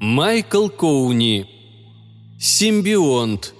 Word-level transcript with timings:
Майкл 0.00 0.68
Коуни. 0.68 1.46
Симбионт. 2.38 3.55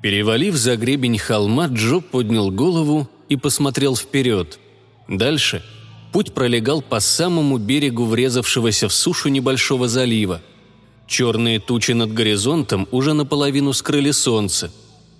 Перевалив 0.00 0.56
за 0.56 0.76
гребень 0.76 1.18
холма, 1.18 1.66
Джо 1.66 2.00
поднял 2.00 2.50
голову 2.50 3.08
и 3.28 3.36
посмотрел 3.36 3.96
вперед. 3.96 4.58
Дальше 5.08 5.62
путь 6.12 6.32
пролегал 6.32 6.80
по 6.80 7.00
самому 7.00 7.58
берегу 7.58 8.06
врезавшегося 8.06 8.88
в 8.88 8.92
сушу 8.92 9.28
небольшого 9.28 9.88
залива. 9.88 10.40
Черные 11.06 11.60
тучи 11.60 11.92
над 11.92 12.14
горизонтом 12.14 12.88
уже 12.90 13.12
наполовину 13.12 13.72
скрыли 13.72 14.12
солнце. 14.12 14.72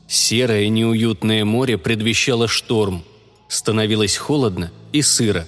Серое 0.09 0.69
неуютное 0.69 1.45
море 1.45 1.77
предвещало 1.77 2.49
шторм. 2.49 3.05
Становилось 3.49 4.17
холодно 4.17 4.71
и 4.93 5.03
сыро. 5.03 5.47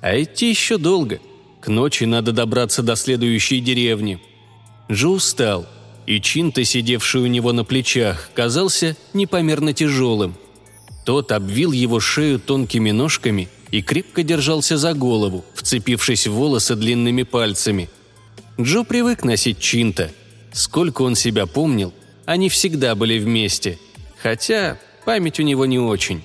А 0.00 0.20
идти 0.20 0.50
еще 0.50 0.76
долго. 0.76 1.20
К 1.60 1.68
ночи 1.68 2.04
надо 2.04 2.32
добраться 2.32 2.82
до 2.82 2.96
следующей 2.96 3.60
деревни. 3.60 4.20
Джо 4.90 5.08
устал– 5.08 5.66
и 6.06 6.20
Чинта, 6.20 6.64
сидевший 6.64 7.22
у 7.22 7.26
него 7.26 7.52
на 7.52 7.64
плечах, 7.64 8.30
казался 8.34 8.96
непомерно 9.12 9.72
тяжелым. 9.72 10.34
Тот 11.04 11.32
обвил 11.32 11.72
его 11.72 12.00
шею 12.00 12.38
тонкими 12.38 12.90
ножками 12.90 13.48
и 13.70 13.82
крепко 13.82 14.22
держался 14.22 14.76
за 14.76 14.94
голову, 14.94 15.44
вцепившись 15.54 16.26
в 16.26 16.32
волосы 16.32 16.74
длинными 16.74 17.22
пальцами. 17.22 17.88
Джо 18.60 18.84
привык 18.84 19.24
носить 19.24 19.58
Чинта. 19.58 20.12
Сколько 20.52 21.02
он 21.02 21.14
себя 21.14 21.46
помнил, 21.46 21.94
они 22.26 22.48
всегда 22.48 22.94
были 22.94 23.18
вместе, 23.18 23.78
хотя 24.18 24.78
память 25.04 25.40
у 25.40 25.42
него 25.42 25.66
не 25.66 25.78
очень. 25.78 26.22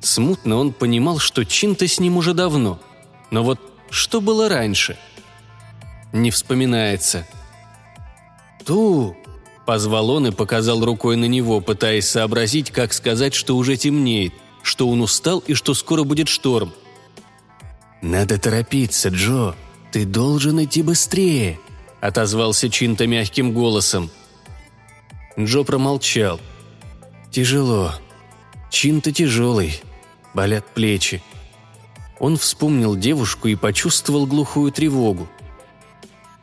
Смутно 0.00 0.56
он 0.56 0.72
понимал, 0.72 1.18
что 1.18 1.44
Чинта 1.44 1.86
с 1.86 2.00
ним 2.00 2.16
уже 2.16 2.32
давно. 2.32 2.80
Но 3.30 3.44
вот 3.44 3.60
что 3.90 4.20
было 4.20 4.48
раньше? 4.48 4.96
Не 6.12 6.30
вспоминается– 6.30 7.26
«Ту!»– 8.64 9.16
позвал 9.66 10.10
он 10.10 10.26
и 10.26 10.30
показал 10.30 10.84
рукой 10.84 11.16
на 11.16 11.26
него, 11.26 11.60
пытаясь 11.60 12.08
сообразить, 12.08 12.70
как 12.70 12.92
сказать, 12.92 13.34
что 13.34 13.56
уже 13.56 13.76
темнеет, 13.76 14.32
что 14.62 14.88
он 14.88 15.00
устал 15.00 15.40
и 15.40 15.54
что 15.54 15.74
скоро 15.74 16.04
будет 16.04 16.28
шторм. 16.28 16.72
«Надо 18.02 18.38
торопиться, 18.38 19.08
Джо. 19.08 19.54
Ты 19.92 20.04
должен 20.04 20.62
идти 20.62 20.82
быстрее»,– 20.82 21.58
отозвался 22.00 22.70
Чинта 22.70 23.06
мягким 23.06 23.52
голосом. 23.52 24.10
Джо 25.38 25.62
промолчал. 25.62 26.40
«Тяжело. 27.30 27.92
Чинта 28.70 29.12
тяжелый. 29.12 29.80
Болят 30.34 30.66
плечи». 30.66 31.22
Он 32.18 32.36
вспомнил 32.36 32.96
девушку 32.96 33.48
и 33.48 33.54
почувствовал 33.54 34.26
глухую 34.26 34.72
тревогу. 34.72 35.28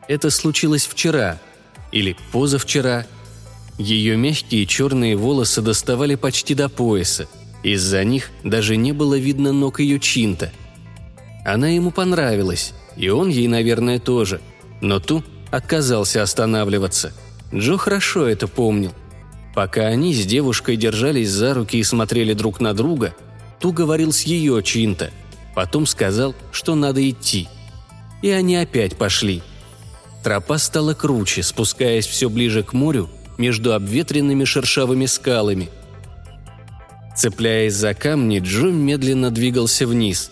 Это 0.08 0.30
случилось 0.30 0.86
вчера– 0.86 1.38
или 1.92 2.16
позавчера. 2.32 3.06
Ее 3.78 4.16
мягкие 4.16 4.66
черные 4.66 5.16
волосы 5.16 5.62
доставали 5.62 6.16
почти 6.16 6.54
до 6.54 6.68
пояса. 6.68 7.28
Из-за 7.62 8.04
них 8.04 8.30
даже 8.44 8.76
не 8.76 8.92
было 8.92 9.16
видно 9.16 9.52
ног 9.52 9.80
ее 9.80 10.00
чинта. 10.00 10.52
Она 11.44 11.68
ему 11.68 11.90
понравилась, 11.90 12.74
и 12.96 13.08
он 13.08 13.28
ей, 13.28 13.46
наверное, 13.46 13.98
тоже. 13.98 14.40
Но 14.80 15.00
Ту 15.00 15.22
отказался 15.50 16.22
останавливаться. 16.22 17.12
Джо 17.54 17.76
хорошо 17.76 18.26
это 18.26 18.48
помнил. 18.48 18.92
Пока 19.54 19.86
они 19.86 20.12
с 20.12 20.26
девушкой 20.26 20.76
держались 20.76 21.30
за 21.30 21.54
руки 21.54 21.78
и 21.78 21.84
смотрели 21.84 22.32
друг 22.32 22.60
на 22.60 22.74
друга, 22.74 23.14
Ту 23.60 23.72
говорил 23.72 24.12
с 24.12 24.22
ее 24.22 24.62
чинта. 24.62 25.10
Потом 25.54 25.86
сказал, 25.86 26.34
что 26.52 26.74
надо 26.74 27.08
идти. 27.08 27.48
И 28.22 28.30
они 28.30 28.56
опять 28.56 28.96
пошли– 28.96 29.42
Тропа 30.22 30.58
стала 30.58 30.94
круче, 30.94 31.42
спускаясь 31.42 32.06
все 32.06 32.28
ближе 32.28 32.62
к 32.62 32.72
морю 32.72 33.08
между 33.38 33.72
обветренными 33.72 34.44
шершавыми 34.44 35.06
скалами. 35.06 35.68
Цепляясь 37.16 37.74
за 37.74 37.94
камни, 37.94 38.40
Джо 38.40 38.66
медленно 38.66 39.30
двигался 39.30 39.86
вниз. 39.86 40.30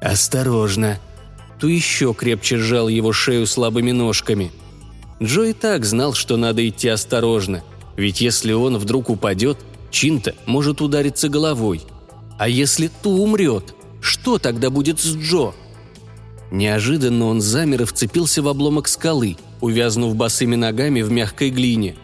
«Осторожно!» 0.00 0.98
Ту 1.58 1.68
еще 1.68 2.12
крепче 2.12 2.58
сжал 2.58 2.88
его 2.88 3.12
шею 3.12 3.46
слабыми 3.46 3.92
ножками. 3.92 4.52
Джо 5.22 5.44
и 5.44 5.52
так 5.52 5.84
знал, 5.84 6.12
что 6.12 6.36
надо 6.36 6.66
идти 6.68 6.88
осторожно, 6.88 7.62
ведь 7.96 8.20
если 8.20 8.52
он 8.52 8.76
вдруг 8.76 9.08
упадет, 9.08 9.58
Чинта 9.90 10.34
может 10.44 10.82
удариться 10.82 11.28
головой. 11.28 11.82
А 12.38 12.48
если 12.48 12.90
Ту 13.02 13.10
умрет, 13.22 13.74
что 14.00 14.38
тогда 14.38 14.70
будет 14.70 15.00
с 15.00 15.14
Джо?» 15.14 15.54
Неожиданно 16.54 17.26
он 17.26 17.40
замер 17.40 17.82
и 17.82 17.84
вцепился 17.84 18.40
в 18.40 18.46
обломок 18.46 18.86
скалы, 18.86 19.36
увязнув 19.60 20.14
босыми 20.14 20.54
ногами 20.54 21.02
в 21.02 21.10
мягкой 21.10 21.50
глине. 21.50 21.96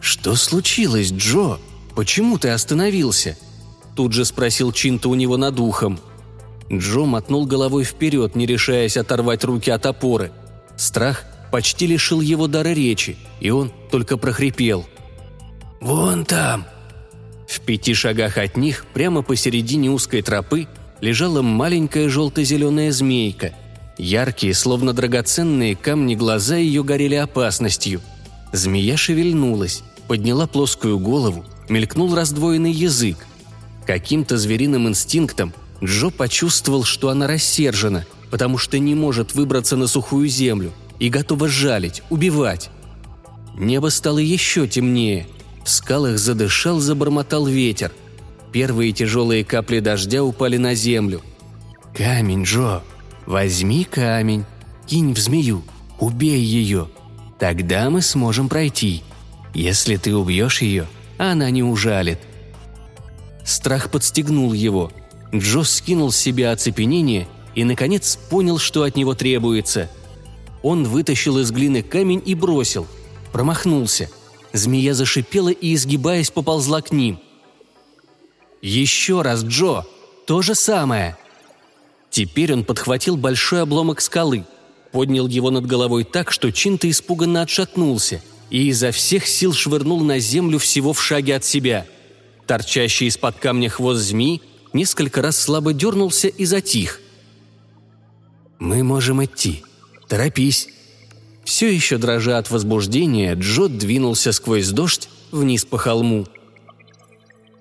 «Что 0.00 0.34
случилось, 0.34 1.10
Джо? 1.10 1.56
Почему 1.96 2.36
ты 2.36 2.50
остановился?» 2.50 3.38
Тут 3.96 4.12
же 4.12 4.26
спросил 4.26 4.70
Чинта 4.70 5.08
у 5.08 5.14
него 5.14 5.38
над 5.38 5.58
ухом. 5.60 5.98
Джо 6.70 7.06
мотнул 7.06 7.46
головой 7.46 7.84
вперед, 7.84 8.36
не 8.36 8.44
решаясь 8.44 8.98
оторвать 8.98 9.44
руки 9.44 9.70
от 9.70 9.86
опоры. 9.86 10.30
Страх 10.76 11.24
почти 11.50 11.86
лишил 11.86 12.20
его 12.20 12.48
дара 12.48 12.74
речи, 12.74 13.16
и 13.40 13.48
он 13.48 13.72
только 13.90 14.18
прохрипел. 14.18 14.84
«Вон 15.80 16.26
там!» 16.26 16.66
В 17.48 17.60
пяти 17.60 17.94
шагах 17.94 18.36
от 18.36 18.58
них, 18.58 18.84
прямо 18.92 19.22
посередине 19.22 19.90
узкой 19.90 20.20
тропы, 20.20 20.66
лежала 21.04 21.42
маленькая 21.42 22.08
желто-зеленая 22.08 22.90
змейка. 22.90 23.52
Яркие, 23.98 24.54
словно 24.54 24.94
драгоценные 24.94 25.76
камни 25.76 26.14
глаза 26.14 26.56
ее 26.56 26.82
горели 26.82 27.14
опасностью. 27.14 28.00
Змея 28.54 28.96
шевельнулась, 28.96 29.82
подняла 30.08 30.46
плоскую 30.46 30.98
голову, 30.98 31.44
мелькнул 31.68 32.14
раздвоенный 32.14 32.72
язык. 32.72 33.18
Каким-то 33.86 34.38
звериным 34.38 34.88
инстинктом 34.88 35.52
Джо 35.82 36.08
почувствовал, 36.08 36.84
что 36.84 37.10
она 37.10 37.26
рассержена, 37.26 38.06
потому 38.30 38.56
что 38.56 38.78
не 38.78 38.94
может 38.94 39.34
выбраться 39.34 39.76
на 39.76 39.88
сухую 39.88 40.26
землю 40.28 40.72
и 41.00 41.10
готова 41.10 41.48
жалить, 41.48 42.02
убивать. 42.08 42.70
Небо 43.58 43.88
стало 43.88 44.20
еще 44.20 44.66
темнее. 44.66 45.26
В 45.66 45.68
скалах 45.68 46.18
задышал, 46.18 46.80
забормотал 46.80 47.44
ветер– 47.44 47.92
Первые 48.54 48.92
тяжелые 48.92 49.44
капли 49.44 49.80
дождя 49.80 50.22
упали 50.22 50.58
на 50.58 50.76
землю. 50.76 51.22
«Камень, 51.92 52.44
Джо! 52.44 52.84
Возьми 53.26 53.82
камень, 53.82 54.44
кинь 54.86 55.12
в 55.12 55.18
змею, 55.18 55.64
убей 55.98 56.40
ее. 56.40 56.88
Тогда 57.40 57.90
мы 57.90 58.00
сможем 58.00 58.48
пройти. 58.48 59.02
Если 59.54 59.96
ты 59.96 60.14
убьешь 60.14 60.62
ее, 60.62 60.86
она 61.18 61.50
не 61.50 61.64
ужалит». 61.64 62.20
Страх 63.44 63.90
подстегнул 63.90 64.52
его. 64.52 64.92
Джо 65.34 65.64
скинул 65.64 66.12
с 66.12 66.16
себя 66.16 66.52
оцепенение 66.52 67.26
и, 67.56 67.64
наконец, 67.64 68.16
понял, 68.30 68.58
что 68.58 68.84
от 68.84 68.94
него 68.96 69.14
требуется. 69.14 69.90
Он 70.62 70.84
вытащил 70.84 71.38
из 71.40 71.50
глины 71.50 71.82
камень 71.82 72.22
и 72.24 72.36
бросил. 72.36 72.86
Промахнулся. 73.32 74.08
Змея 74.52 74.94
зашипела 74.94 75.48
и, 75.48 75.74
изгибаясь, 75.74 76.30
поползла 76.30 76.82
к 76.82 76.92
ним. 76.92 77.18
«Еще 78.64 79.20
раз, 79.20 79.44
Джо! 79.44 79.84
То 80.26 80.40
же 80.40 80.54
самое!» 80.54 81.18
Теперь 82.08 82.50
он 82.54 82.64
подхватил 82.64 83.18
большой 83.18 83.60
обломок 83.60 84.00
скалы, 84.00 84.46
поднял 84.90 85.28
его 85.28 85.50
над 85.50 85.66
головой 85.66 86.04
так, 86.04 86.32
что 86.32 86.50
Чинта 86.50 86.88
испуганно 86.88 87.42
отшатнулся 87.42 88.22
и 88.48 88.68
изо 88.68 88.90
всех 88.90 89.26
сил 89.26 89.52
швырнул 89.52 90.00
на 90.00 90.18
землю 90.18 90.58
всего 90.58 90.94
в 90.94 91.02
шаге 91.02 91.36
от 91.36 91.44
себя. 91.44 91.86
Торчащий 92.46 93.08
из-под 93.08 93.36
камня 93.36 93.68
хвост 93.68 94.00
змеи 94.00 94.40
несколько 94.72 95.20
раз 95.20 95.38
слабо 95.38 95.74
дернулся 95.74 96.28
и 96.28 96.46
затих. 96.46 97.02
«Мы 98.58 98.82
можем 98.82 99.22
идти. 99.22 99.62
Торопись!» 100.08 100.68
Все 101.44 101.70
еще 101.70 101.98
дрожа 101.98 102.38
от 102.38 102.50
возбуждения, 102.50 103.34
Джо 103.34 103.68
двинулся 103.68 104.32
сквозь 104.32 104.70
дождь 104.70 105.10
вниз 105.32 105.66
по 105.66 105.76
холму– 105.76 106.26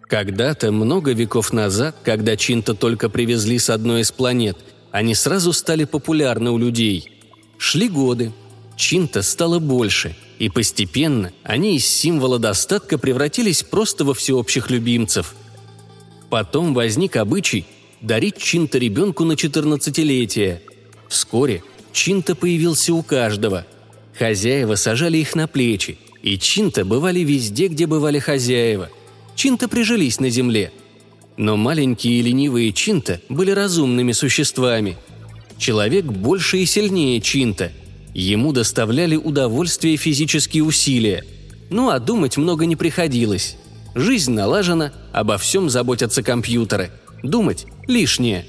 когда-то, 0.07 0.71
много 0.71 1.13
веков 1.13 1.53
назад, 1.53 1.95
когда 2.03 2.35
Чинта 2.35 2.73
только 2.73 3.09
привезли 3.09 3.59
с 3.59 3.69
одной 3.69 4.01
из 4.01 4.11
планет, 4.11 4.57
они 4.91 5.15
сразу 5.15 5.53
стали 5.53 5.85
популярны 5.85 6.51
у 6.51 6.57
людей. 6.57 7.09
Шли 7.57 7.89
годы. 7.89 8.31
Чинта 8.75 9.21
стало 9.21 9.59
больше, 9.59 10.15
и 10.39 10.49
постепенно 10.49 11.31
они 11.43 11.77
из 11.77 11.87
символа 11.87 12.39
достатка 12.39 12.97
превратились 12.97 13.63
просто 13.63 14.03
во 14.03 14.13
всеобщих 14.13 14.69
любимцев. 14.69 15.35
Потом 16.29 16.73
возник 16.73 17.15
обычай 17.15 17.65
дарить 18.01 18.37
Чинта 18.37 18.77
ребенку 18.77 19.23
на 19.23 19.33
14-летие. 19.33 20.61
Вскоре 21.07 21.63
Чинта 21.91 22.35
появился 22.35 22.93
у 22.93 23.03
каждого. 23.03 23.65
Хозяева 24.17 24.75
сажали 24.75 25.17
их 25.17 25.35
на 25.35 25.47
плечи, 25.47 25.97
и 26.21 26.37
Чинта 26.37 26.85
бывали 26.85 27.19
везде, 27.19 27.67
где 27.67 27.87
бывали 27.87 28.19
хозяева. 28.19 28.89
Чинта 29.35 29.67
прижились 29.67 30.19
на 30.19 30.29
земле. 30.29 30.71
Но 31.37 31.57
маленькие 31.57 32.19
и 32.19 32.21
ленивые 32.21 32.71
Чинта 32.73 33.21
были 33.29 33.51
разумными 33.51 34.11
существами. 34.11 34.97
Человек 35.57 36.05
больше 36.05 36.59
и 36.59 36.65
сильнее 36.65 37.21
Чинта– 37.21 37.71
Ему 38.13 38.51
доставляли 38.53 39.15
удовольствие 39.15 39.97
физические 39.97 40.63
усилия. 40.63 41.23
Ну 41.69 41.89
а 41.89 41.99
думать 41.99 42.37
много 42.37 42.65
не 42.65 42.75
приходилось. 42.75 43.57
Жизнь 43.95 44.31
налажена, 44.33 44.93
обо 45.11 45.37
всем 45.37 45.69
заботятся 45.69 46.21
компьютеры. 46.21 46.91
Думать 47.23 47.65
лишнее. 47.87 48.45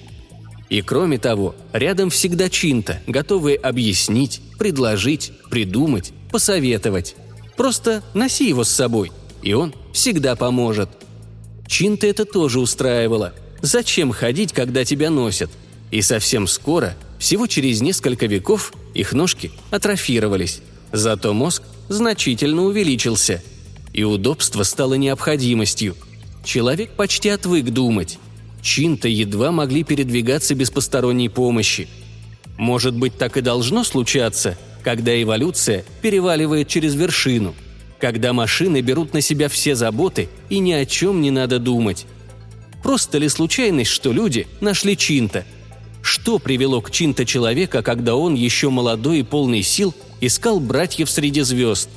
И 0.68 0.82
кроме 0.82 1.18
того, 1.18 1.54
рядом 1.72 2.10
всегда 2.10 2.50
чинта, 2.50 3.00
готовые 3.06 3.56
объяснить, 3.56 4.40
предложить, 4.58 5.32
придумать, 5.50 6.12
посоветовать. 6.30 7.14
Просто 7.56 8.02
носи 8.12 8.48
его 8.48 8.64
с 8.64 8.70
собой, 8.70 9.12
и 9.42 9.52
он 9.52 9.74
всегда 9.94 10.36
поможет. 10.36 10.90
Чинта 11.66 12.06
это 12.06 12.26
тоже 12.26 12.60
устраивало. 12.60 13.32
Зачем 13.62 14.12
ходить, 14.12 14.52
когда 14.52 14.84
тебя 14.84 15.08
носят? 15.08 15.50
И 15.90 16.02
совсем 16.02 16.46
скоро, 16.46 16.94
всего 17.18 17.46
через 17.46 17.80
несколько 17.80 18.26
веков, 18.26 18.74
их 18.92 19.12
ножки 19.14 19.52
атрофировались, 19.70 20.60
зато 20.92 21.32
мозг 21.32 21.62
значительно 21.88 22.64
увеличился, 22.64 23.42
и 23.92 24.02
удобство 24.02 24.64
стало 24.64 24.94
необходимостью. 24.94 25.96
Человек 26.44 26.90
почти 26.90 27.30
отвык 27.30 27.66
думать. 27.66 28.18
Чин-то 28.60 29.08
едва 29.08 29.52
могли 29.52 29.84
передвигаться 29.84 30.54
без 30.54 30.70
посторонней 30.70 31.28
помощи. 31.28 31.88
Может 32.58 32.94
быть, 32.94 33.16
так 33.16 33.36
и 33.36 33.40
должно 33.40 33.84
случаться, 33.84 34.58
когда 34.82 35.20
эволюция 35.22 35.84
переваливает 36.02 36.68
через 36.68 36.94
вершину, 36.94 37.54
когда 37.98 38.32
машины 38.32 38.80
берут 38.80 39.14
на 39.14 39.20
себя 39.20 39.48
все 39.48 39.74
заботы 39.74 40.28
и 40.48 40.58
ни 40.58 40.72
о 40.72 40.84
чем 40.86 41.20
не 41.20 41.30
надо 41.30 41.58
думать. 41.58 42.06
Просто 42.82 43.18
ли 43.18 43.28
случайность, 43.28 43.90
что 43.90 44.12
люди 44.12 44.46
нашли 44.60 44.96
Чинта– 44.96 45.44
что 46.04 46.38
привело 46.38 46.82
к 46.82 46.90
Чинта 46.90 47.24
человека, 47.24 47.82
когда 47.82 48.14
он, 48.14 48.34
еще 48.34 48.68
молодой 48.68 49.20
и 49.20 49.22
полный 49.22 49.62
сил, 49.62 49.94
искал 50.20 50.60
братьев 50.60 51.08
среди 51.08 51.40
звезд? 51.40 51.88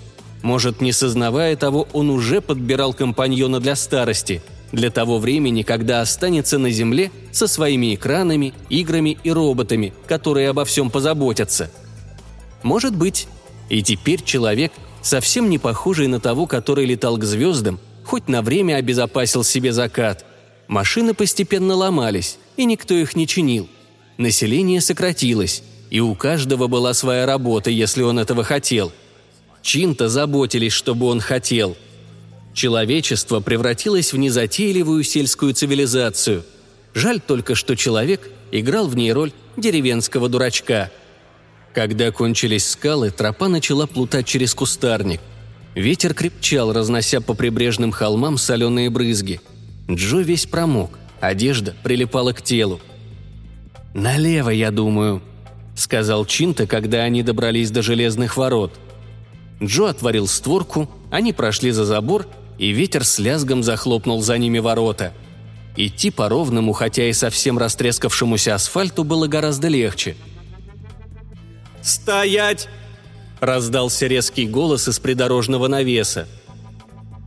Может, 0.44 0.80
не 0.80 0.94
сознавая 0.94 1.58
того, 1.58 1.90
он 1.92 2.10
уже 2.10 2.40
подбирал 2.40 2.94
компаньона 2.94 3.60
для 3.60 3.76
старости, 3.76 4.42
для 4.72 4.92
того 4.92 5.20
времени, 5.20 5.62
когда 5.62 6.00
останется 6.00 6.58
на 6.58 6.72
Земле 6.72 7.12
со 7.34 7.48
своими 7.48 7.96
экранами, 7.96 8.54
играми 8.70 9.18
и 9.26 9.30
роботами, 9.30 9.94
которые 10.08 10.50
обо 10.50 10.64
всем 10.64 10.90
позаботятся. 10.90 11.70
Может 12.64 12.96
быть. 12.96 13.28
И 13.68 13.84
теперь 13.84 14.24
человек, 14.24 14.72
совсем 15.07 15.50
не 15.50 15.57
похожий 15.57 16.07
на 16.07 16.19
того, 16.19 16.45
который 16.45 16.86
летал 16.86 17.18
к 17.18 17.24
звездам, 17.24 17.80
хоть 18.04 18.27
на 18.27 18.42
время 18.42 18.75
обезопасил 18.75 19.44
себе 19.44 19.71
закат. 19.71 20.25
Машины 20.68 21.13
постепенно 21.13 21.75
ломались, 21.75 22.38
и 22.57 22.65
никто 22.65 22.94
их 22.94 23.15
не 23.15 23.27
чинил 23.27 23.69
население 24.18 24.81
сократилось, 24.81 25.63
и 25.89 26.00
у 26.00 26.15
каждого 26.15 26.68
была 26.68 26.94
своя 26.94 27.25
работа, 27.25 27.69
если 27.69 28.01
он 28.01 28.19
этого 28.19 28.44
хотел. 28.44 28.92
Чин-то 29.62 30.09
заботились, 30.09 30.74
чтобы 30.74 31.07
он 31.07 31.19
хотел. 31.19 31.77
Человечество 32.53 33.39
превратилось 33.39 34.13
в 34.13 34.18
незатейливую 34.18 35.03
сельскую 35.03 35.53
цивилизацию. 35.53 36.44
Жаль 36.94 37.19
только, 37.19 37.53
что 37.53 37.75
человек 37.75 38.30
играл 38.51 38.88
в 38.88 38.95
ней 38.95 39.12
роль 39.12 39.31
деревенского 39.56 40.30
дурачка. 40.30 40.89
Когда 41.77 42.12
кончились 42.12 42.68
скалы, 42.68 43.12
тропа 43.12 43.50
начала 43.50 43.85
плутать 43.85 44.25
через 44.25 44.56
кустарник. 44.56 45.21
Ветер 45.75 46.15
крепчал, 46.15 46.74
разнося 46.74 47.21
по 47.21 47.35
прибрежным 47.35 47.91
холмам 47.91 48.39
соленые 48.39 48.89
брызги. 48.89 49.41
Джо 49.88 50.21
весь 50.21 50.47
промок, 50.47 50.97
одежда 51.21 51.75
прилипала 51.83 52.33
к 52.33 52.41
телу. 52.41 52.79
«Налево, 53.94 54.50
я 54.50 54.71
думаю»,— 54.71 55.21
сказал 55.75 56.25
Чинта, 56.25 56.65
когда 56.65 57.03
они 57.03 57.21
добрались 57.21 57.69
до 57.69 57.83
железных 57.83 58.38
ворот. 58.38 58.74
Джо 59.62 59.89
отворил 59.89 60.25
створку, 60.25 60.89
они 61.12 61.31
прошли 61.31 61.69
за 61.69 61.85
забор, 61.85 62.25
и 62.57 62.71
ветер 62.71 63.03
с 63.03 63.19
лязгом 63.19 63.62
захлопнул 63.62 64.24
за 64.24 64.39
ними 64.39 64.57
ворота. 64.57 65.13
Идти 65.75 66.09
по 66.09 66.27
ровному, 66.27 66.74
хотя 66.74 67.07
и 67.07 67.13
совсем 67.13 67.59
растрескавшемуся 67.59 68.56
асфальту 68.56 69.03
было 69.03 69.27
гораздо 69.27 69.68
легче. 69.68 70.18
«Стоять!»– 71.88 72.68
раздался 73.39 74.07
резкий 74.07 74.48
голос 74.48 74.88
из 74.88 75.00
придорожного 75.00 75.68
навеса. 75.68 76.28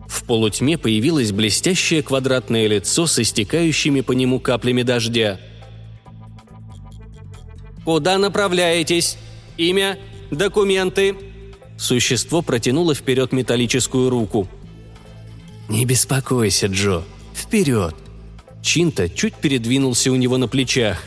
В 0.06 0.24
полутьме 0.24 0.76
появилось 0.76 1.32
блестящее 1.32 2.02
квадратное 2.02 2.66
лицо 2.66 3.06
с 3.06 3.18
истекающими 3.18 4.00
по 4.00 4.12
нему 4.12 4.40
каплями 4.40 4.82
дождя– 4.82 5.40
Куда 7.84 8.18
направляетесь? 8.18 9.16
Имя? 9.56 9.98
Документы?» 10.30 11.16
Существо 11.76 12.42
протянуло 12.42 12.94
вперед 12.94 13.32
металлическую 13.32 14.10
руку. 14.10 14.48
«Не 15.68 15.84
беспокойся, 15.84 16.66
Джо. 16.66 17.02
Вперед!» 17.34 17.94
Чинта 18.62 19.08
чуть 19.08 19.34
передвинулся 19.34 20.12
у 20.12 20.16
него 20.16 20.36
на 20.36 20.46
плечах. 20.46 21.02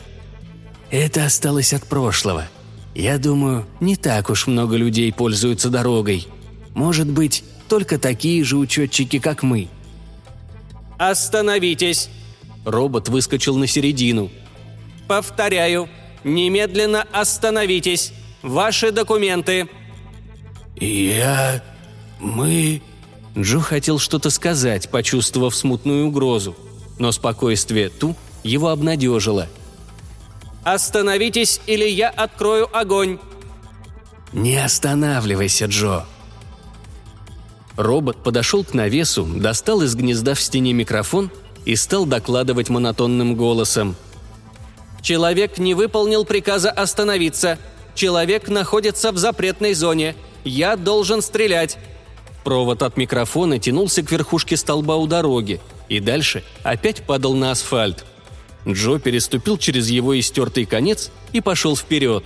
«Это 0.90 1.26
осталось 1.26 1.74
от 1.74 1.84
прошлого. 1.84 2.48
Я 2.96 3.18
думаю, 3.18 3.66
не 3.80 3.96
так 3.96 4.30
уж 4.30 4.48
много 4.48 4.76
людей 4.76 5.12
пользуются 5.12 5.70
дорогой. 5.70 6.28
Может 6.76 7.10
быть, 7.10 7.44
только 7.68 7.98
такие 7.98 8.44
же 8.44 8.58
учетчики, 8.58 9.20
как 9.20 9.44
мы». 9.44 9.68
«Остановитесь!» 10.98 12.10
Робот 12.66 13.10
выскочил 13.10 13.58
на 13.58 13.68
середину. 13.68 14.30
«Повторяю, 15.08 15.90
Немедленно 16.24 17.06
остановитесь! 17.12 18.14
Ваши 18.42 18.92
документы!» 18.92 19.68
«Я... 20.76 21.64
мы...» 22.20 22.82
Джо 23.38 23.60
хотел 23.60 24.00
что-то 24.00 24.30
сказать, 24.30 24.90
почувствовав 24.90 25.56
смутную 25.56 26.08
угрозу, 26.08 26.56
но 27.00 27.12
спокойствие 27.12 27.90
Ту 27.90 28.16
его 28.44 28.70
обнадежило. 28.70 29.50
«Остановитесь, 30.64 31.62
или 31.68 31.86
я 31.86 32.10
открою 32.10 32.70
огонь!» 32.76 33.20
«Не 34.32 34.58
останавливайся, 34.58 35.66
Джо!» 35.66 36.06
Робот 37.76 38.24
подошел 38.24 38.64
к 38.64 38.74
навесу, 38.74 39.26
достал 39.26 39.82
из 39.82 39.96
гнезда 39.96 40.36
в 40.36 40.42
стене 40.42 40.74
микрофон 40.74 41.32
и 41.66 41.76
стал 41.76 42.06
докладывать 42.06 42.70
монотонным 42.70 43.36
голосом– 43.36 43.96
Человек 45.04 45.58
не 45.58 45.74
выполнил 45.74 46.24
приказа 46.24 46.72
остановиться. 46.72 47.60
Человек 47.94 48.48
находится 48.48 49.12
в 49.12 49.18
запретной 49.18 49.74
зоне. 49.74 50.16
Я 50.46 50.78
должен 50.78 51.22
стрелять. 51.22 51.78
Провод 52.46 52.82
от 52.82 52.96
микрофона 52.96 53.60
тянулся 53.60 54.02
к 54.02 54.12
верхушке 54.12 54.58
столба 54.58 54.96
у 54.96 55.06
дороги 55.06 55.60
и 55.90 56.00
дальше 56.00 56.44
опять 56.64 57.04
падал 57.04 57.36
на 57.36 57.52
асфальт. 57.52 58.06
Джо 58.68 59.00
переступил 59.00 59.58
через 59.58 59.90
его 59.90 60.18
истертый 60.20 60.66
конец 60.66 61.12
и 61.32 61.42
пошел 61.42 61.76
вперед. 61.76 62.26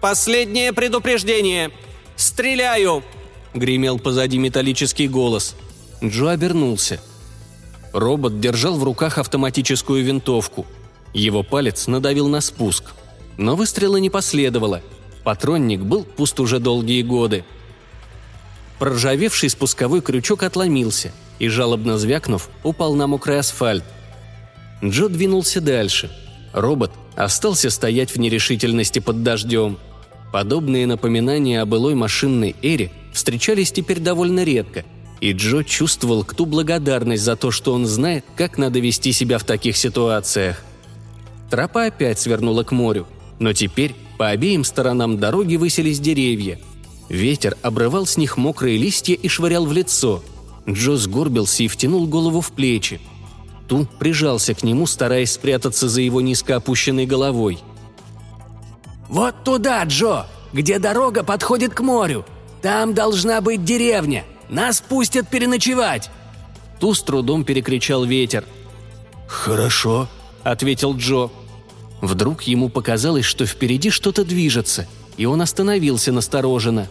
«Последнее 0.00 0.72
предупреждение! 0.72 1.70
Стреляю!»– 2.16 3.02
гремел 3.54 3.98
позади 3.98 4.38
металлический 4.38 5.08
голос. 5.08 5.56
Джо 6.02 6.30
обернулся. 6.30 7.00
Робот 7.92 8.40
держал 8.40 8.76
в 8.76 8.84
руках 8.84 9.18
автоматическую 9.18 10.04
винтовку– 10.04 10.66
его 11.14 11.44
палец 11.44 11.86
надавил 11.86 12.28
на 12.28 12.40
спуск. 12.40 12.92
Но 13.38 13.54
выстрела 13.56 13.96
не 13.96 14.10
последовало. 14.10 14.82
Патронник 15.22 15.80
был 15.80 16.04
пуст 16.04 16.38
уже 16.40 16.58
долгие 16.58 17.02
годы. 17.02 17.44
Проржавевший 18.78 19.48
спусковой 19.48 20.02
крючок 20.02 20.42
отломился 20.42 21.12
и, 21.38 21.48
жалобно 21.48 21.96
звякнув, 21.96 22.50
упал 22.64 22.94
на 22.94 23.06
мокрый 23.06 23.38
асфальт. 23.38 23.84
Джо 24.84 25.08
двинулся 25.08 25.60
дальше. 25.60 26.10
Робот 26.52 26.92
остался 27.16 27.70
стоять 27.70 28.10
в 28.10 28.18
нерешительности 28.18 28.98
под 28.98 29.22
дождем. 29.22 29.78
Подобные 30.32 30.86
напоминания 30.86 31.62
о 31.62 31.66
былой 31.66 31.94
машинной 31.94 32.54
эре 32.62 32.90
встречались 33.12 33.72
теперь 33.72 34.00
довольно 34.00 34.44
редко, 34.44 34.84
и 35.20 35.32
Джо 35.32 35.62
чувствовал 35.62 36.24
к 36.24 36.34
ту 36.34 36.44
благодарность 36.44 37.22
за 37.22 37.36
то, 37.36 37.50
что 37.50 37.72
он 37.72 37.86
знает, 37.86 38.24
как 38.36 38.58
надо 38.58 38.80
вести 38.80 39.12
себя 39.12 39.38
в 39.38 39.44
таких 39.44 39.76
ситуациях– 39.76 40.62
Тропа 41.54 41.84
опять 41.84 42.18
свернула 42.18 42.64
к 42.64 42.72
морю, 42.72 43.06
но 43.38 43.52
теперь 43.52 43.94
По 44.18 44.28
обеим 44.28 44.64
сторонам 44.64 45.18
дороги 45.18 45.56
высились 45.56 46.00
деревья. 46.00 46.58
Ветер 47.08 47.56
обрывал 47.62 48.06
с 48.06 48.16
них 48.16 48.36
мокрые 48.36 48.76
листья 48.76 49.14
и 49.14 49.28
швырял 49.28 49.66
в 49.66 49.72
лицо. 49.72 50.22
Джо 50.68 50.96
сгорбился 50.96 51.64
и 51.64 51.68
втянул 51.68 52.06
голову 52.06 52.40
в 52.40 52.52
плечи. 52.52 53.00
Ту 53.68 53.86
прижался 53.98 54.54
к 54.54 54.62
нему, 54.62 54.86
стараясь 54.86 55.32
спрятаться 55.32 55.88
за 55.88 56.02
его 56.02 56.20
низко 56.20 56.56
опущенной 56.56 57.06
головой. 57.06 57.58
«Вот 59.08 59.44
туда, 59.44 59.82
Джо, 59.84 60.26
где 60.52 60.78
дорога 60.78 61.22
подходит 61.22 61.74
к 61.74 61.80
морю. 61.80 62.24
Там 62.62 62.94
должна 62.94 63.40
быть 63.40 63.64
деревня. 63.64 64.24
Нас 64.48 64.80
пустят 64.80 65.28
переночевать!» 65.28 66.10
Ту 66.80 66.94
с 66.94 67.02
трудом 67.02 67.44
перекричал 67.44 68.04
ветер. 68.04 68.44
«Хорошо»,— 69.26 70.08
ответил 70.42 70.96
Джо. 70.96 71.30
Вдруг 72.00 72.42
ему 72.42 72.68
показалось, 72.68 73.24
что 73.24 73.46
впереди 73.46 73.88
что-то 73.90 74.24
движется, 74.24 74.86
и 75.16 75.24
он 75.24 75.40
остановился 75.40 76.12
настороженно. 76.12 76.88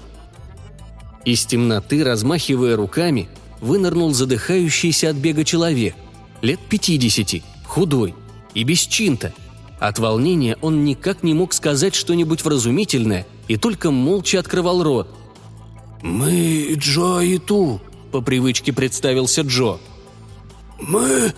Из 1.25 1.46
темноты, 1.46 2.03
размахивая 2.03 2.75
руками, 2.75 3.30
вынырнул 3.62 4.13
задыхающийся 4.13 5.12
от 5.12 5.15
бега 5.15 5.44
человек. 5.44 5.96
Лет 6.44 6.60
пятидесяти, 6.60 7.42
худой 7.66 8.14
и 8.54 8.66
без 8.66 8.80
чинта. 8.80 9.34
От 9.80 9.98
волнения 9.98 10.58
он 10.62 10.84
никак 10.84 11.24
не 11.24 11.34
мог 11.34 11.54
сказать 11.54 11.96
что-нибудь 11.96 12.44
вразумительное 12.44 13.26
и 13.48 13.56
только 13.56 13.92
молча 13.92 14.40
открывал 14.40 14.84
рот. 14.84 15.08
«Мы 16.02 16.74
Джо 16.78 17.22
и 17.22 17.38
Ту»,— 17.38 17.80
по 18.12 18.20
привычке 18.20 18.74
представился 18.74 19.44
Джо. 19.44 19.78
«Мы...» 20.82 21.34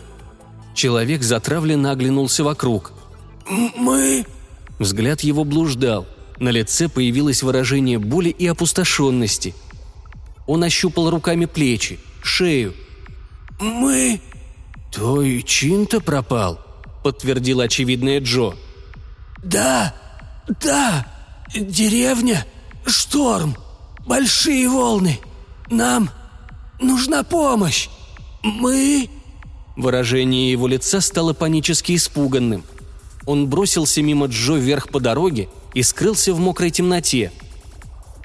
Человек 0.74 1.22
затравленно 1.22 1.92
оглянулся 1.92 2.44
вокруг. 2.44 2.92
«Мы...» 3.48 4.26
Взгляд 4.80 5.22
его 5.22 5.44
блуждал. 5.44 6.08
На 6.40 6.50
лице 6.50 6.90
появилось 6.90 7.44
выражение 7.44 8.00
боли 8.00 8.30
и 8.30 8.48
опустошенности. 8.48 9.54
Он 10.48 10.64
ощупал 10.64 11.12
руками 11.12 11.46
плечи, 11.46 12.00
шею. 12.24 12.74
«Мы...» 13.60 14.20
«Твой 14.92 15.42
чин-то 15.42 16.00
пропал»,— 16.00 16.60
подтвердил 17.04 17.62
очевидное 17.62 18.20
Джо. 18.20 18.54
«Да, 19.44 19.94
да, 20.62 21.06
деревня, 21.54 22.46
шторм, 22.86 23.56
большие 24.06 24.70
волны. 24.70 25.20
Нам 25.70 26.10
нужна 26.80 27.24
помощь. 27.24 27.90
Мы...» 28.44 29.10
Выражение 29.76 30.52
его 30.52 30.68
лица 30.68 31.02
стало 31.02 31.34
панически 31.34 31.96
испуганным. 31.96 32.64
Он 33.26 33.48
бросился 33.48 34.02
мимо 34.02 34.28
Джо 34.28 34.54
вверх 34.54 34.90
по 34.90 35.00
дороге 35.00 35.50
и 35.74 35.84
скрылся 35.84 36.34
в 36.34 36.40
мокрой 36.40 36.72
темноте. 36.72 37.32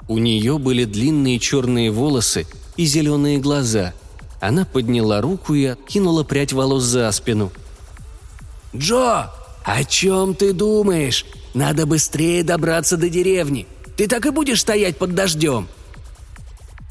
У 0.07 0.17
нее 0.17 0.57
были 0.57 0.85
длинные 0.85 1.39
черные 1.39 1.91
волосы 1.91 2.45
и 2.77 2.85
зеленые 2.85 3.37
глаза. 3.37 3.93
Она 4.41 4.65
подняла 4.65 5.21
руку 5.21 5.53
и 5.53 5.63
откинула 5.65 6.23
прядь 6.23 6.51
волос 6.51 6.83
за 6.83 7.09
спину. 7.11 7.53
«Джо, 8.75 9.31
о 9.63 9.83
чем 9.87 10.33
ты 10.33 10.51
думаешь? 10.51 11.25
Надо 11.53 11.85
быстрее 11.85 12.43
добраться 12.43 12.97
до 12.97 13.07
деревни. 13.07 13.67
Ты 13.95 14.07
так 14.07 14.25
и 14.25 14.31
будешь 14.31 14.61
стоять 14.61 14.97
под 14.97 15.15
дождем?» 15.15 15.67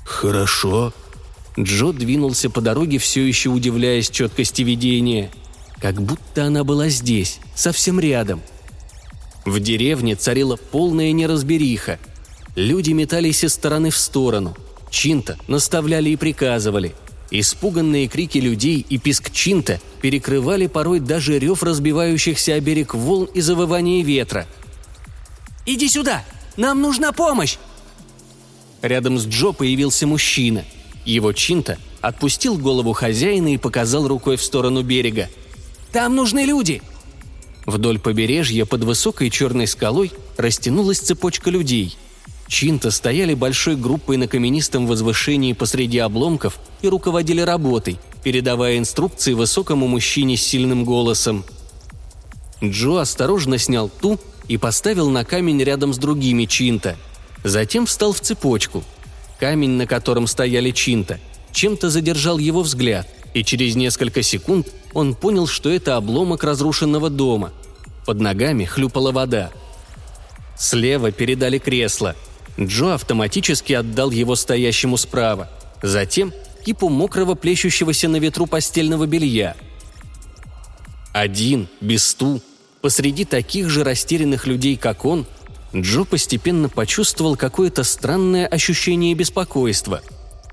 «Хорошо», 0.05 0.95
Джо 1.59 1.93
двинулся 1.93 2.51
по 2.51 2.61
дороге, 2.61 2.99
все 2.99 3.27
еще 3.27 3.51
удивляясь 3.51 4.11
четкости 4.11 4.63
видения. 4.63 5.31
Как 5.81 6.01
будто 6.01 6.45
она 6.45 6.63
была 6.63 6.89
здесь, 6.89 7.41
совсем 7.55 7.99
рядом. 7.99 8.41
В 9.45 9.59
деревне 9.59 10.15
царила 10.15 10.57
полная 10.57 11.13
неразбериха. 11.13 11.99
Люди 12.55 12.93
метались 12.93 13.43
из 13.43 13.55
стороны 13.55 13.91
в 13.91 13.97
сторону. 13.97 14.57
Чинта 14.91 15.37
наставляли 15.49 16.11
и 16.11 16.17
приказывали. 16.17 16.95
Испуганные 17.31 18.09
крики 18.09 18.39
людей 18.39 18.85
и 18.89 18.99
писк 18.99 19.31
Чинта 19.31 19.81
перекрывали 20.03 20.67
порой 20.67 21.01
даже 21.01 21.39
рев 21.39 21.63
разбивающихся 21.63 22.55
о 22.55 22.61
берег 22.61 22.95
волн 22.95 23.29
и 23.33 23.41
завывание 23.41 24.03
ветра. 24.03 24.47
«Иди 25.67 25.89
сюда! 25.89 26.25
Нам 26.57 26.81
нужна 26.81 27.13
помощь!» 27.13 27.59
Рядом 28.83 29.19
с 29.19 29.27
Джо 29.27 29.53
появился 29.53 30.07
мужчина– 30.07 30.65
его 31.05 31.33
Чинта 31.33 31.79
отпустил 32.01 32.59
голову 32.59 32.93
хозяина 32.93 33.55
и 33.55 33.59
показал 33.59 34.07
рукой 34.07 34.37
в 34.37 34.43
сторону 34.43 34.83
берега. 34.83 35.29
«Там 35.93 36.15
нужны 36.15 36.45
люди!» 36.45 36.83
Вдоль 37.67 37.99
побережья 37.99 38.65
под 38.65 38.85
высокой 38.85 39.31
черной 39.31 39.67
скалой 39.67 40.13
растянулась 40.37 40.99
цепочка 40.99 41.51
людей. 41.51 41.97
Чинта 42.51 42.91
стояли 42.91 43.33
большой 43.33 43.77
группой 43.77 44.19
на 44.19 44.29
каменистом 44.29 44.87
возвышении 44.87 45.55
посреди 45.55 45.99
обломков 45.99 46.59
и 46.83 46.89
руководили 46.89 47.41
работой, 47.41 47.99
передавая 48.23 48.77
инструкции 48.77 49.33
высокому 49.33 49.89
мужчине 49.89 50.37
с 50.37 50.43
сильным 50.43 50.85
голосом. 50.85 51.47
Джо 52.63 53.01
осторожно 53.01 53.57
снял 53.57 53.89
ту 53.89 54.19
и 54.49 54.59
поставил 54.59 55.09
на 55.09 55.25
камень 55.25 55.63
рядом 55.63 55.95
с 55.95 55.99
другими 55.99 56.45
Чинта. 56.45 56.97
Затем 57.43 57.87
встал 57.87 58.13
в 58.13 58.21
цепочку– 58.21 58.85
Камень, 59.41 59.71
на 59.71 59.87
котором 59.87 60.27
стояли 60.27 60.71
Чинта, 60.71 61.19
чем-то 61.51 61.89
задержал 61.89 62.37
его 62.37 62.61
взгляд, 62.61 63.09
и 63.33 63.43
через 63.43 63.75
несколько 63.75 64.23
секунд 64.23 64.69
он 64.93 65.15
понял, 65.15 65.47
что 65.47 65.71
это 65.71 65.97
обломок 65.97 66.45
разрушенного 66.45 67.09
дома. 67.09 67.51
Под 68.05 68.21
ногами 68.21 68.67
хлюпала 68.67 69.13
вода. 69.13 69.51
Слева 70.59 71.11
передали 71.11 71.57
кресло. 71.57 72.15
Джо 72.59 72.95
автоматически 72.95 73.73
отдал 73.73 74.11
его 74.11 74.35
стоящему 74.35 74.97
справа. 74.97 75.51
Затем 75.83 76.33
кипу 76.65 76.89
мокрого 76.89 77.35
плещущегося 77.35 78.09
на 78.09 78.17
ветру 78.17 78.47
постельного 78.47 79.07
белья. 79.07 79.57
Один, 81.13 81.69
без 81.81 82.07
стул, 82.07 82.43
посреди 82.81 83.25
таких 83.25 83.69
же 83.69 83.85
растерянных 83.85 84.47
людей, 84.47 84.77
как 84.77 85.05
он– 85.05 85.27
Джо 85.75 86.05
постепенно 86.05 86.69
почувствовал 86.69 87.37
какое-то 87.37 87.85
странное 87.85 88.47
ощущение 88.47 89.15
беспокойства. 89.15 90.03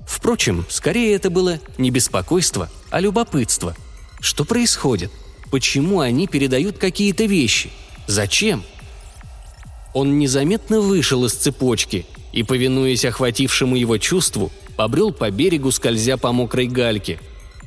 Впрочем, 0.06 0.64
скорее 0.68 1.14
это 1.14 1.28
было 1.28 1.60
не 1.76 1.90
беспокойство, 1.90 2.70
а 2.90 3.00
любопытство. 3.00 3.74
Что 4.20 4.44
происходит? 4.44 5.10
Почему 5.50 6.00
они 6.00 6.26
передают 6.26 6.78
какие-то 6.78 7.24
вещи? 7.24 7.70
Зачем? 8.06 8.62
Он 9.94 10.18
незаметно 10.18 10.80
вышел 10.80 11.24
из 11.24 11.32
цепочки 11.32 12.06
и, 12.32 12.42
повинуясь 12.42 13.04
охватившему 13.04 13.76
его 13.76 13.98
чувству, 13.98 14.50
побрел 14.76 15.12
по 15.12 15.30
берегу, 15.30 15.70
скользя 15.70 16.16
по 16.16 16.32
мокрой 16.32 16.66
гальке. 16.66 17.18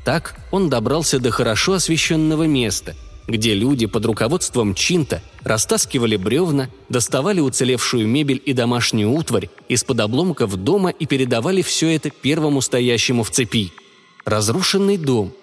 Так 0.05 0.35
он 0.51 0.69
добрался 0.69 1.19
до 1.19 1.31
хорошо 1.31 1.73
освещенного 1.73 2.43
места– 2.43 2.95
где 3.31 3.53
люди 3.53 3.85
под 3.85 4.05
руководством 4.05 4.75
Чинта 4.75 5.21
растаскивали 5.43 6.17
бревна, 6.17 6.69
доставали 6.89 7.39
уцелевшую 7.39 8.07
мебель 8.07 8.41
и 8.45 8.53
домашнюю 8.53 9.11
утварь 9.11 9.49
из-под 9.67 10.01
обломков 10.01 10.55
дома 10.55 10.89
и 10.89 11.05
передавали 11.05 11.61
все 11.61 11.95
это 11.95 12.09
первому 12.09 12.61
стоящему 12.61 13.23
в 13.23 13.31
цепи. 13.31 13.71
Разрушенный 14.25 14.97
дом. 14.97 15.33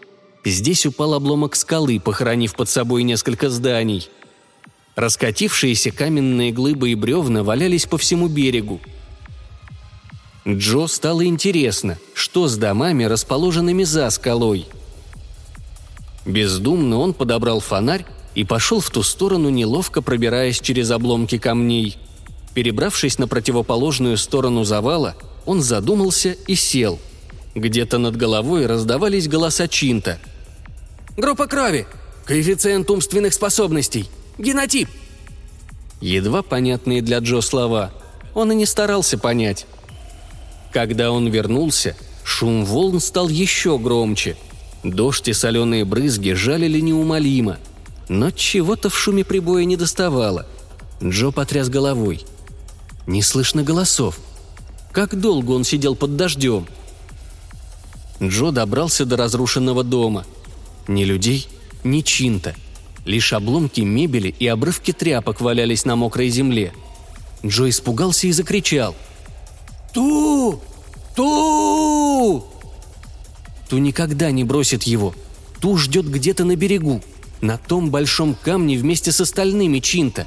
Здесь 0.44 0.86
упал 0.86 1.14
обломок 1.14 1.56
скалы, 1.56 2.00
похоронив 2.00 2.54
под 2.54 2.68
собой 2.68 3.02
несколько 3.02 3.50
зданий. 3.50 4.08
Раскатившиеся 4.98 5.90
каменные 5.92 6.52
глыбы 6.52 6.90
и 6.90 6.94
бревна 6.94 7.42
валялись 7.42 7.86
по 7.86 7.96
всему 7.96 8.28
берегу. 8.28 8.80
Джо 10.46 10.86
стало 10.86 11.24
интересно, 11.24 11.98
что 12.14 12.48
с 12.48 12.56
домами, 12.56 13.04
расположенными 13.04 13.84
за 13.84 14.10
скалой– 14.10 14.66
Бездумно 16.28 16.98
он 16.98 17.14
подобрал 17.14 17.60
фонарь 17.60 18.04
и 18.34 18.44
пошел 18.44 18.80
в 18.80 18.90
ту 18.90 19.02
сторону, 19.02 19.48
неловко 19.48 20.02
пробираясь 20.02 20.60
через 20.60 20.90
обломки 20.90 21.38
камней. 21.38 21.96
Перебравшись 22.52 23.18
на 23.18 23.26
противоположную 23.26 24.18
сторону 24.18 24.64
завала, 24.64 25.16
он 25.46 25.62
задумался 25.62 26.36
и 26.46 26.54
сел. 26.54 26.98
Где-то 27.54 27.96
над 27.96 28.16
головой 28.16 28.66
раздавались 28.66 29.26
голоса 29.26 29.68
Чинта. 29.68 30.18
«Группа 31.16 31.46
крови! 31.46 31.86
Коэффициент 32.26 32.90
умственных 32.90 33.32
способностей! 33.32 34.06
Генотип!» 34.38 34.88
Едва 36.00 36.42
понятные 36.42 37.02
для 37.02 37.18
Джо 37.18 37.40
слова. 37.40 37.92
Он 38.34 38.52
и 38.52 38.54
не 38.54 38.66
старался 38.66 39.18
понять. 39.18 39.66
Когда 40.72 41.10
он 41.10 41.28
вернулся, 41.28 41.96
шум 42.24 42.64
волн 42.64 43.00
стал 43.00 43.28
еще 43.28 43.78
громче– 43.78 44.36
Дождь 44.84 45.28
и 45.28 45.32
соленые 45.32 45.84
брызги 45.84 46.32
жалили 46.32 46.80
неумолимо, 46.80 47.58
но 48.08 48.30
чего-то 48.30 48.90
в 48.90 48.98
шуме 48.98 49.24
прибоя 49.24 49.64
не 49.64 49.76
доставало. 49.76 50.46
Джо 51.02 51.30
потряс 51.30 51.68
головой. 51.68 52.24
Не 53.06 53.22
слышно 53.22 53.62
голосов. 53.62 54.18
Как 54.92 55.18
долго 55.18 55.52
он 55.52 55.64
сидел 55.64 55.96
под 55.96 56.16
дождем? 56.16 56.66
Джо 58.22 58.50
добрался 58.50 59.04
до 59.04 59.16
разрушенного 59.16 59.84
дома. 59.84 60.24
Ни 60.86 61.04
людей, 61.04 61.48
ни 61.84 62.00
чинта. 62.00 62.54
Лишь 63.08 63.32
обломки 63.32 63.80
мебели 63.80 64.34
и 64.38 64.46
обрывки 64.46 64.92
тряпок 64.92 65.40
валялись 65.40 65.86
на 65.86 65.96
мокрой 65.96 66.28
земле. 66.28 66.74
Джо 67.42 67.70
испугался 67.70 68.26
и 68.26 68.32
закричал. 68.32 68.94
«Ту! 69.94 70.60
Ту!» 71.16 72.44
Ту 73.70 73.78
никогда 73.78 74.30
не 74.30 74.44
бросит 74.44 74.82
его. 74.82 75.14
Ту 75.58 75.78
ждет 75.78 76.06
где-то 76.06 76.44
на 76.44 76.54
берегу, 76.54 77.00
на 77.40 77.56
том 77.56 77.90
большом 77.90 78.34
камне 78.34 78.76
вместе 78.76 79.10
с 79.10 79.22
остальными 79.22 79.78
Чинта. 79.78 80.26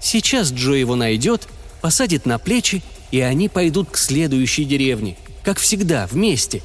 Сейчас 0.00 0.52
Джо 0.52 0.74
его 0.74 0.94
найдет, 0.94 1.48
посадит 1.80 2.26
на 2.26 2.38
плечи, 2.38 2.84
и 3.10 3.18
они 3.18 3.48
пойдут 3.48 3.90
к 3.90 3.96
следующей 3.96 4.64
деревне, 4.66 5.16
как 5.42 5.58
всегда, 5.58 6.06
вместе. 6.06 6.62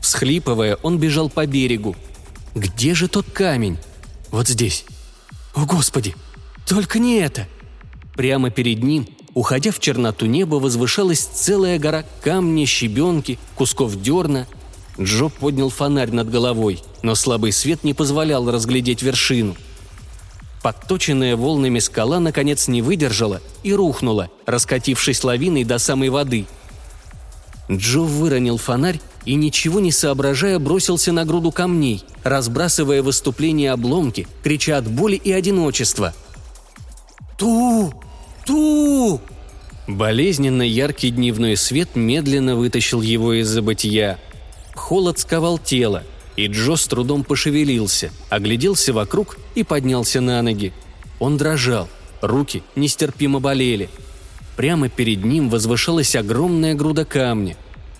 Всхлипывая, 0.00 0.78
он 0.82 0.98
бежал 0.98 1.30
по 1.30 1.46
берегу. 1.46 1.94
Где 2.54 2.94
же 2.94 3.08
тот 3.08 3.26
камень? 3.30 3.78
Вот 4.30 4.48
здесь. 4.48 4.84
О, 5.54 5.64
Господи! 5.66 6.14
Только 6.66 6.98
не 6.98 7.16
это! 7.16 7.46
Прямо 8.14 8.50
перед 8.50 8.82
ним, 8.82 9.08
уходя 9.34 9.72
в 9.72 9.80
черноту 9.80 10.26
неба, 10.26 10.56
возвышалась 10.56 11.20
целая 11.20 11.78
гора 11.78 12.04
камня, 12.22 12.64
щебенки, 12.64 13.38
кусков 13.56 14.00
дерна. 14.00 14.46
Джо 15.00 15.28
поднял 15.28 15.70
фонарь 15.70 16.12
над 16.12 16.30
головой, 16.30 16.80
но 17.02 17.16
слабый 17.16 17.50
свет 17.50 17.82
не 17.82 17.92
позволял 17.92 18.48
разглядеть 18.48 19.02
вершину. 19.02 19.56
Подточенная 20.62 21.36
волнами 21.36 21.80
скала 21.80 22.20
наконец 22.20 22.68
не 22.68 22.80
выдержала 22.80 23.42
и 23.64 23.74
рухнула, 23.74 24.30
раскатившись 24.46 25.24
лавиной 25.24 25.64
до 25.64 25.78
самой 25.78 26.08
воды. 26.08 26.46
Джо 27.70 28.00
выронил 28.00 28.56
фонарь 28.58 29.00
и, 29.24 29.34
ничего 29.34 29.80
не 29.80 29.92
соображая, 29.92 30.58
бросился 30.58 31.12
на 31.12 31.24
груду 31.24 31.50
камней, 31.50 32.04
разбрасывая 32.22 33.02
выступления 33.02 33.72
обломки, 33.72 34.26
крича 34.42 34.78
от 34.78 34.86
боли 34.88 35.16
и 35.16 35.32
одиночества. 35.32 36.14
«Ту! 37.38 37.92
Ту!» 38.46 39.20
Болезненно 39.86 40.62
яркий 40.62 41.10
дневной 41.10 41.56
свет 41.56 41.94
медленно 41.94 42.56
вытащил 42.56 43.02
его 43.02 43.34
из 43.34 43.48
забытия. 43.48 44.18
Холод 44.74 45.18
сковал 45.18 45.58
тело, 45.58 46.02
и 46.36 46.46
Джо 46.46 46.76
с 46.76 46.86
трудом 46.86 47.22
пошевелился, 47.22 48.10
огляделся 48.30 48.92
вокруг 48.92 49.38
и 49.54 49.62
поднялся 49.62 50.20
на 50.20 50.40
ноги. 50.42 50.72
Он 51.18 51.36
дрожал, 51.36 51.88
руки 52.22 52.62
нестерпимо 52.76 53.40
болели. 53.40 53.90
Прямо 54.56 54.88
перед 54.88 55.24
ним 55.24 55.50
возвышалась 55.50 56.16
огромная 56.16 56.74
груда 56.74 57.04
камня. 57.04 57.56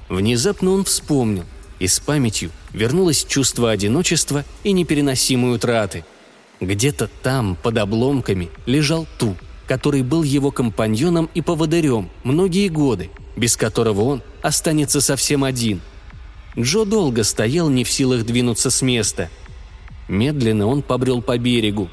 Внезапно 0.09 0.73
он 0.73 0.85
вспомнил, 0.85 1.45
и 1.79 1.87
с 1.87 1.99
памятью 2.01 2.51
вернулось 2.73 3.25
чувство 3.25 3.71
одиночества 3.71 4.45
и 4.63 4.73
непереносимой 4.73 5.55
утраты. 5.55 6.05
Где-то 6.61 7.09
там, 7.23 7.57
под 7.63 7.79
обломками, 7.79 8.51
лежал 8.67 9.07
Ту, 9.19 9.37
который 9.67 10.03
был 10.03 10.23
его 10.23 10.51
компаньоном 10.51 11.29
и 11.35 11.41
поводырем 11.41 12.11
многие 12.23 12.69
годы, 12.69 13.11
без 13.37 13.57
которого 13.57 14.03
он 14.03 14.23
останется 14.43 15.01
совсем 15.01 15.43
один. 15.43 15.81
Джо 16.59 16.85
долго 16.85 17.25
стоял, 17.25 17.69
не 17.69 17.83
в 17.83 17.91
силах 17.91 18.25
двинуться 18.25 18.71
с 18.71 18.83
места. 18.83 19.31
Медленно 20.07 20.67
он 20.67 20.83
побрел 20.83 21.23
по 21.23 21.37
берегу. 21.39 21.91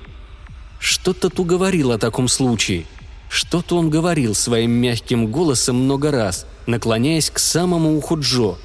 Что-то 0.79 1.29
Ту 1.29 1.43
говорил 1.43 1.91
о 1.91 1.97
таком 1.97 2.27
случае. 2.27 2.85
Что-то 3.31 3.77
он 3.77 3.89
говорил 3.89 4.35
своим 4.35 4.71
мягким 4.71 5.31
голосом 5.31 5.77
много 5.77 6.11
раз, 6.11 6.45
наклоняясь 6.67 7.29
к 7.29 7.39
самому 7.39 7.97
уху 7.97 8.19
Джо. 8.19 8.57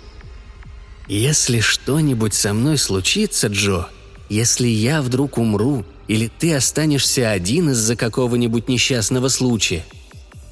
«Если 1.07 1.61
что-нибудь 1.61 2.35
со 2.35 2.53
мной 2.53 2.77
случится, 2.77 3.47
Джо, 3.47 3.87
если 4.29 4.67
я 4.67 5.03
вдруг 5.03 5.39
умру, 5.39 5.85
или 6.09 6.29
ты 6.41 6.53
останешься 6.53 7.31
один 7.31 7.71
из-за 7.71 7.95
какого-нибудь 7.95 8.67
несчастного 8.67 9.29
случая, 9.29 9.85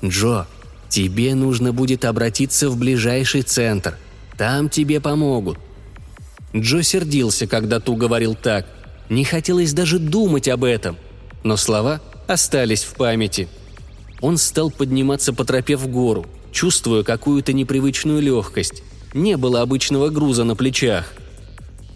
Джо, 0.04 0.46
тебе 0.88 1.34
нужно 1.34 1.72
будет 1.72 2.04
обратиться 2.04 2.70
в 2.70 2.76
ближайший 2.76 3.42
центр. 3.42 3.98
Там 4.38 4.68
тебе 4.68 5.00
помогут». 5.00 5.58
Джо 6.54 6.82
сердился, 6.82 7.48
когда 7.48 7.80
Ту 7.80 7.96
говорил 7.96 8.36
так. 8.36 8.68
Не 9.08 9.24
хотелось 9.24 9.72
даже 9.72 9.98
думать 9.98 10.46
об 10.46 10.62
этом. 10.62 10.96
Но 11.42 11.56
слова 11.56 12.00
остались 12.28 12.84
в 12.84 12.94
памяти. 12.94 13.48
Он 14.20 14.38
стал 14.38 14.70
подниматься 14.70 15.32
по 15.32 15.44
тропе 15.44 15.76
в 15.76 15.88
гору, 15.88 16.26
чувствуя 16.52 17.02
какую-то 17.02 17.52
непривычную 17.52 18.20
легкость. 18.20 18.82
Не 19.12 19.36
было 19.36 19.60
обычного 19.60 20.08
груза 20.08 20.44
на 20.44 20.56
плечах. 20.56 21.12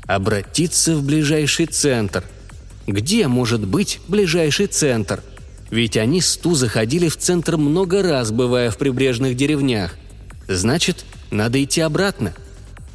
Обратиться 0.07 0.97
в 0.97 1.05
ближайший 1.05 1.67
центр. 1.67 2.25
Где 2.87 3.29
может 3.29 3.67
быть 3.67 4.01
ближайший 4.09 4.67
центр? 4.67 5.23
Ведь 5.71 5.97
они 5.97 6.21
с 6.21 6.37
Ту 6.37 6.55
заходили 6.55 7.09
в 7.09 7.17
центр 7.17 7.57
много 7.57 8.03
раз, 8.03 8.31
бывая 8.31 8.71
в 8.71 8.79
прибрежных 8.79 9.37
деревнях. 9.37 9.97
Значит, 10.49 11.05
надо 11.31 11.63
идти 11.63 11.83
обратно. 11.83 12.33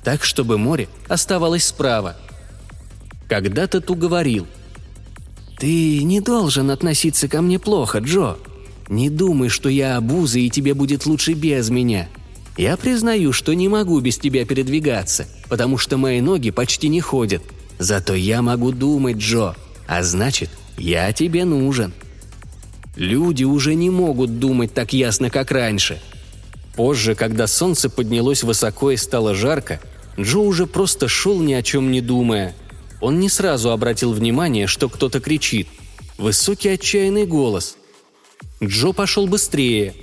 Так, 0.03 0.23
чтобы 0.23 0.57
море 0.57 0.87
оставалось 1.07 1.65
справа. 1.65 2.15
Когда-то 3.29 3.79
Ту 3.79 3.95
говорил. 3.95 4.47
«Ты 5.59 6.03
не 6.03 6.19
должен 6.19 6.71
относиться 6.71 7.27
ко 7.27 7.41
мне 7.41 7.59
плохо, 7.59 7.99
Джо. 7.99 8.37
Не 8.89 9.09
думай, 9.09 9.49
что 9.49 9.69
я 9.69 9.97
обуза 9.97 10.39
и 10.39 10.49
тебе 10.49 10.73
будет 10.73 11.05
лучше 11.05 11.33
без 11.33 11.69
меня. 11.69 12.09
Я 12.57 12.77
признаю, 12.77 13.33
что 13.33 13.53
не 13.53 13.67
могу 13.67 13.99
без 13.99 14.17
тебя 14.17 14.45
передвигаться, 14.45 15.27
потому 15.49 15.77
что 15.77 15.97
мои 15.97 16.21
ноги 16.21 16.51
почти 16.51 16.87
не 16.87 17.01
ходят. 17.01 17.41
Зато 17.79 18.13
я 18.13 18.41
могу 18.41 18.71
думать, 18.71 19.17
Джо, 19.17 19.55
а 19.87 20.03
значит, 20.03 20.49
я 20.77 21.11
тебе 21.13 21.45
нужен. 21.45 21.93
Люди 22.95 23.43
уже 23.43 23.73
не 23.73 23.89
могут 23.89 24.37
думать 24.37 24.73
так 24.73 24.93
ясно, 24.93 25.31
как 25.31 25.51
раньше. 25.51 25.99
Позже, 26.75 27.15
когда 27.15 27.47
солнце 27.47 27.89
поднялось 27.89 28.43
высоко 28.43 28.91
и 28.91 28.97
стало 28.97 29.33
жарко, 29.33 29.79
Джо 30.19 30.39
уже 30.39 30.67
просто 30.67 31.07
шел 31.07 31.41
ни 31.41 31.53
о 31.53 31.63
чем 31.63 31.91
не 31.91 32.01
думая. 32.01 32.53
Он 33.01 33.19
не 33.19 33.29
сразу 33.29 33.71
обратил 33.71 34.13
внимание, 34.13 34.67
что 34.67 34.89
кто-то 34.89 35.19
кричит. 35.19 35.67
Высокий 36.19 36.69
отчаянный 36.69 37.25
голос– 37.25 37.77
Джо 38.67 38.93
пошел 38.93 39.27
быстрее. 39.27 39.93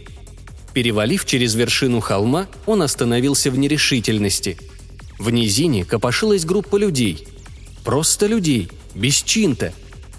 Перевалив 0.73 1.25
через 1.25 1.55
вершину 1.55 2.01
холма, 2.01 2.47
он 2.67 2.83
остановился 2.83 3.51
в 3.51 3.59
нерешительности. 3.59 4.57
В 5.19 5.31
низине 5.31 5.85
копошилась 5.85 6.45
группа 6.45 6.77
людей. 6.77 7.27
Просто 7.85 8.27
людей, 8.27 8.69
без 8.95 9.23
чинта. 9.23 9.73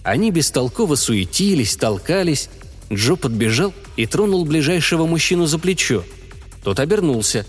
Они 0.04 0.32
бестолково 0.32 0.96
суетились, 0.96 1.76
толкались. 1.76 2.50
Джо 2.92 3.16
подбежал 3.16 3.74
и 3.96 4.06
тронул 4.06 4.46
ближайшего 4.46 5.06
мужчину 5.06 5.46
за 5.46 5.58
плечо. 5.60 6.04
Тот 6.64 6.80
обернулся. 6.80 7.46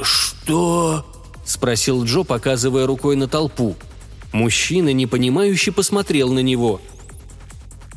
«Что?»– 0.00 1.06
спросил 1.44 2.04
Джо, 2.04 2.22
показывая 2.22 2.86
рукой 2.86 3.16
на 3.16 3.28
толпу. 3.28 3.76
Мужчина, 4.32 4.92
непонимающе, 4.92 5.70
посмотрел 5.70 6.32
на 6.32 6.40
него– 6.40 6.80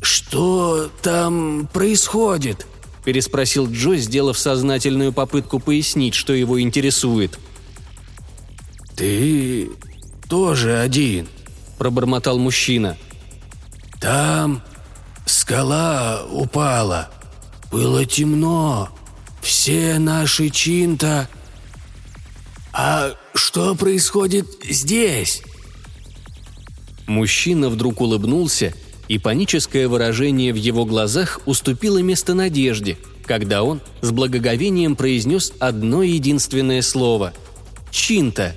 «Что 0.08 0.90
там 1.02 1.68
происходит?»– 1.70 2.66
переспросил 3.04 3.70
Джо, 3.70 3.96
сделав 3.96 4.38
сознательную 4.38 5.12
попытку 5.12 5.60
пояснить, 5.60 6.14
что 6.14 6.32
его 6.32 6.58
интересует. 6.62 7.38
«Ты 8.96 9.68
тоже 10.26 10.78
один»,– 10.78 11.28
пробормотал 11.78 12.38
мужчина. 12.38 12.96
«Там 14.00 14.62
скала 15.26 16.24
упала. 16.32 17.10
Было 17.70 18.06
темно. 18.06 18.88
Все 19.42 19.98
наши 19.98 20.48
чинта...» 20.48 21.28
«А 22.72 23.12
что 23.34 23.74
происходит 23.74 24.46
здесь?» 24.64 25.42
Мужчина 27.06 27.68
вдруг 27.68 28.00
улыбнулся– 28.00 28.72
и 29.08 29.18
паническое 29.18 29.88
выражение 29.88 30.52
в 30.52 30.56
его 30.56 30.84
глазах 30.84 31.40
уступило 31.46 31.98
место 31.98 32.34
надежде, 32.34 32.98
когда 33.24 33.62
он 33.62 33.80
с 34.02 34.10
благоговением 34.10 34.96
произнес 34.96 35.52
одно 35.58 36.02
единственное 36.02 36.82
слово– 36.82 37.32
«Чинта». 37.90 38.54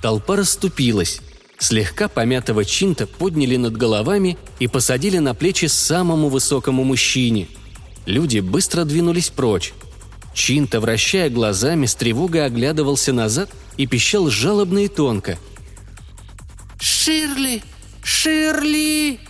Толпа 0.00 0.36
расступилась. 0.36 1.20
Слегка 1.58 2.08
помятого 2.08 2.64
Чинта 2.64 3.06
подняли 3.06 3.56
над 3.56 3.76
головами 3.76 4.36
и 4.58 4.66
посадили 4.66 5.18
на 5.18 5.34
плечи 5.34 5.66
самому 5.66 6.28
высокому 6.28 6.82
мужчине. 6.82 7.46
Люди 8.04 8.40
быстро 8.40 8.84
двинулись 8.84 9.30
прочь. 9.30 9.72
Чинта, 10.34 10.80
вращая 10.80 11.30
глазами, 11.30 11.86
с 11.86 11.94
тревогой 11.94 12.46
оглядывался 12.46 13.12
назад 13.12 13.50
и 13.76 13.86
пищал 13.86 14.28
жалобно 14.28 14.80
и 14.80 14.88
тонко. 14.88 15.38
«Ширли! 16.80 17.62
Ширли!» 18.02 19.20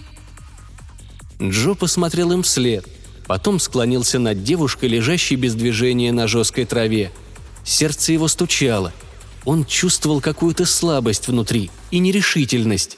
Джо 1.42 1.74
посмотрел 1.74 2.33
им 2.33 2.42
вслед, 2.42 2.87
потом 3.26 3.59
склонился 3.59 4.18
над 4.18 4.44
девушкой, 4.44 4.88
лежащей 4.88 5.37
без 5.37 5.55
движения 5.55 6.12
на 6.12 6.28
жесткой 6.28 6.66
траве. 6.66 7.11
Сердце 7.64 8.12
его 8.12 8.28
стучало. 8.28 8.92
Он 9.44 9.64
чувствовал 9.64 10.20
какую-то 10.20 10.64
слабость 10.66 11.26
внутри 11.26 11.70
и 11.90 11.98
нерешительность. 11.98 12.96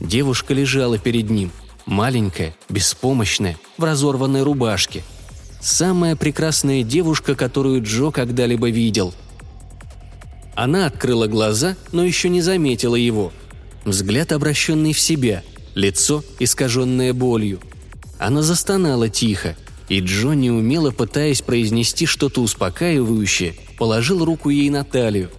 Девушка 0.00 0.54
лежала 0.54 0.98
перед 0.98 1.28
ним. 1.30 1.50
Маленькая, 1.84 2.56
беспомощная, 2.70 3.58
в 3.76 3.84
разорванной 3.84 4.42
рубашке. 4.42 5.02
Самая 5.60 6.16
прекрасная 6.16 6.82
девушка, 6.82 7.34
которую 7.34 7.82
Джо 7.82 8.10
когда-либо 8.10 8.70
видел. 8.70 9.14
Она 10.54 10.86
открыла 10.86 11.26
глаза, 11.26 11.76
но 11.92 12.04
еще 12.04 12.28
не 12.30 12.40
заметила 12.40 12.96
его. 12.96 13.32
Взгляд, 13.84 14.32
обращенный 14.32 14.94
в 14.94 15.00
себя, 15.00 15.42
лицо, 15.74 16.24
искаженное 16.38 17.12
болью. 17.12 17.60
Она 18.18 18.42
застонала 18.42 19.08
тихо, 19.08 19.56
и 19.88 20.00
Джо, 20.00 20.32
неумело 20.32 20.90
пытаясь 20.90 21.42
произнести 21.42 22.06
что-то 22.06 22.40
успокаивающее, 22.40 23.54
положил 23.76 24.24
руку 24.24 24.50
ей 24.50 24.70
на 24.70 24.84
талию. 24.84 25.30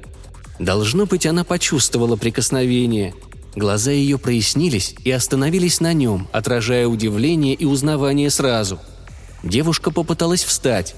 Должно 0.60 1.06
быть, 1.06 1.26
она 1.26 1.44
почувствовала 1.44 2.16
прикосновение. 2.16 3.14
Глаза 3.56 3.92
ее 3.92 4.18
прояснились 4.18 4.96
и 5.04 5.12
остановились 5.12 5.80
на 5.80 5.94
нем, 5.94 6.28
отражая 6.32 6.88
удивление 6.88 7.56
и 7.56 7.66
узнавание 7.66 8.30
сразу. 8.30 8.80
Девушка 9.44 9.92
попыталась 9.92 10.44
встать. 10.44 10.96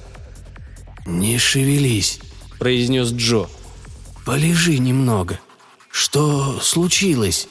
«Не 1.05 1.37
шевелись»,– 1.37 2.19
произнес 2.59 3.11
Джо. 3.11 3.47
«Полежи 4.25 4.77
немного. 4.77 5.39
Что 5.89 6.59
случилось?» 6.61 7.47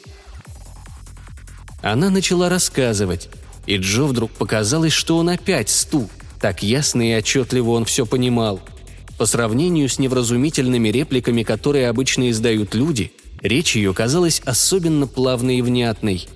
Она 1.83 2.11
начала 2.11 2.49
рассказывать, 2.49 3.29
и 3.67 3.77
Джо 3.77 4.05
вдруг 4.05 4.31
показалось, 4.31 4.93
что 4.93 5.19
он 5.19 5.29
опять 5.29 5.69
стул. 5.69 6.09
Так 6.41 6.63
ясно 6.63 7.03
и 7.03 7.17
отчетливо 7.17 7.71
он 7.71 7.85
все 7.85 8.07
понимал. 8.07 8.61
По 9.19 9.27
сравнению 9.27 9.89
с 9.89 9.99
невразумительными 9.99 10.89
репликами, 10.89 11.43
которые 11.43 11.89
обычно 11.89 12.31
издают 12.31 12.75
люди, 12.75 13.13
речь 13.41 13.77
ее 13.77 13.95
казалась 13.95 14.43
особенно 14.45 15.07
плавной 15.07 15.59
и 15.59 15.63
внятной. 15.63 16.29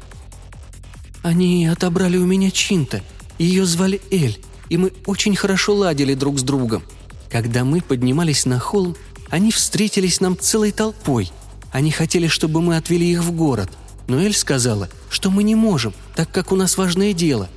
«Они 1.23 1.67
отобрали 1.67 2.17
у 2.17 2.25
меня 2.25 2.51
Чинта. 2.51 3.03
Ее 3.39 3.67
звали 3.67 4.01
Эль, 4.11 4.39
и 4.71 4.79
мы 4.79 4.93
очень 5.07 5.37
хорошо 5.37 5.75
ладили 5.75 6.15
друг 6.15 6.39
с 6.39 6.43
другом. 6.43 6.83
Когда 7.31 7.65
мы 7.65 7.83
поднимались 7.83 8.47
на 8.47 8.59
холм, 8.59 8.97
они 9.29 9.53
встретились 9.53 10.21
нам 10.21 10.37
целой 10.39 10.73
толпой. 10.73 11.31
Они 11.71 11.91
хотели, 11.91 12.27
чтобы 12.27 12.63
мы 12.63 12.77
отвели 12.77 13.13
их 13.13 13.23
в 13.23 13.33
город 13.33 13.71
но 14.11 14.21
Эль 14.21 14.35
сказала, 14.35 14.89
что 15.09 15.31
мы 15.31 15.45
не 15.45 15.55
можем, 15.55 15.95
так 16.17 16.33
как 16.33 16.51
у 16.51 16.57
нас 16.57 16.77
важное 16.77 17.13
дело. 17.13 17.49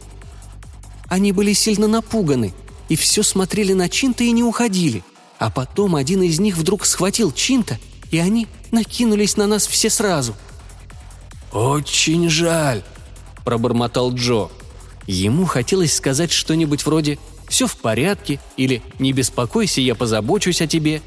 Они 1.07 1.31
были 1.31 1.51
сильно 1.53 1.87
напуганы 1.87 2.53
и 2.89 2.95
все 2.95 3.23
смотрели 3.23 3.73
на 3.73 3.89
Чинта 3.89 4.23
и 4.23 4.31
не 4.31 4.43
уходили. 4.43 5.03
А 5.39 5.49
потом 5.49 5.95
один 5.95 6.21
из 6.21 6.39
них 6.39 6.55
вдруг 6.55 6.85
схватил 6.85 7.31
Чинта, 7.31 7.79
и 8.11 8.19
они 8.19 8.47
накинулись 8.71 9.35
на 9.35 9.47
нас 9.47 9.65
все 9.65 9.89
сразу. 9.89 10.35
«Очень 11.51 12.29
жаль»,– 12.29 12.83
пробормотал 13.45 14.13
Джо. 14.13 14.49
Ему 15.07 15.45
хотелось 15.45 15.95
сказать 15.95 16.31
что-нибудь 16.31 16.85
вроде 16.85 17.17
«все 17.49 17.65
в 17.65 17.77
порядке» 17.77 18.39
или 18.57 18.83
«не 18.99 19.11
беспокойся, 19.11 19.81
я 19.81 19.95
позабочусь 19.95 20.61
о 20.61 20.67
тебе», 20.67 21.01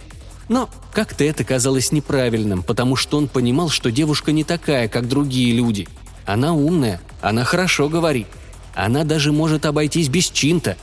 но 0.48 0.68
как-то 0.92 1.24
это 1.24 1.44
казалось 1.44 1.92
неправильным, 1.92 2.62
потому 2.62 2.96
что 2.96 3.18
он 3.18 3.28
понимал, 3.28 3.68
что 3.68 3.90
девушка 3.90 4.32
не 4.32 4.44
такая, 4.44 4.88
как 4.88 5.09
другие 5.09 5.52
люди. 5.52 5.88
Она 6.24 6.54
умная, 6.54 7.00
она 7.20 7.44
хорошо 7.44 7.88
говорит. 7.88 8.28
Она 8.74 9.04
даже 9.04 9.32
может 9.32 9.66
обойтись 9.66 10.09
без 10.09 10.28
чинта. 10.28 10.76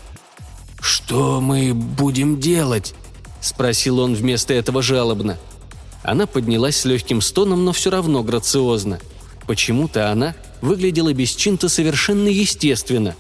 «Что 0.81 1.39
мы 1.39 1.73
будем 1.73 2.39
делать?»– 2.39 2.93
спросил 3.41 3.99
он 3.99 4.15
вместо 4.15 4.53
этого 4.53 4.81
жалобно. 4.81 5.37
Она 6.01 6.25
поднялась 6.25 6.77
с 6.77 6.85
легким 6.85 7.21
стоном, 7.21 7.63
но 7.63 7.71
все 7.71 7.89
равно 7.89 8.23
грациозно. 8.23 8.99
Почему-то 9.47 10.11
она 10.11 10.35
выглядела 10.61 11.13
без 11.13 11.31
чинта 11.31 11.69
совершенно 11.69 12.27
естественно. 12.27 13.15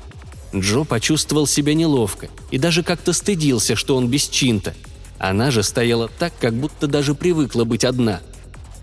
Джо 0.53 0.83
почувствовал 0.83 1.47
себя 1.47 1.73
неловко 1.73 2.27
и 2.51 2.57
даже 2.57 2.83
как-то 2.83 3.13
стыдился, 3.13 3.75
что 3.77 3.95
он 3.95 4.07
без 4.09 4.27
чинта– 4.27 4.73
она 5.19 5.51
же 5.51 5.63
стояла 5.63 6.09
так, 6.19 6.33
как 6.39 6.53
будто 6.53 6.87
даже 6.87 7.15
привыкла 7.15 7.63
быть 7.63 7.85
одна. 7.85 8.21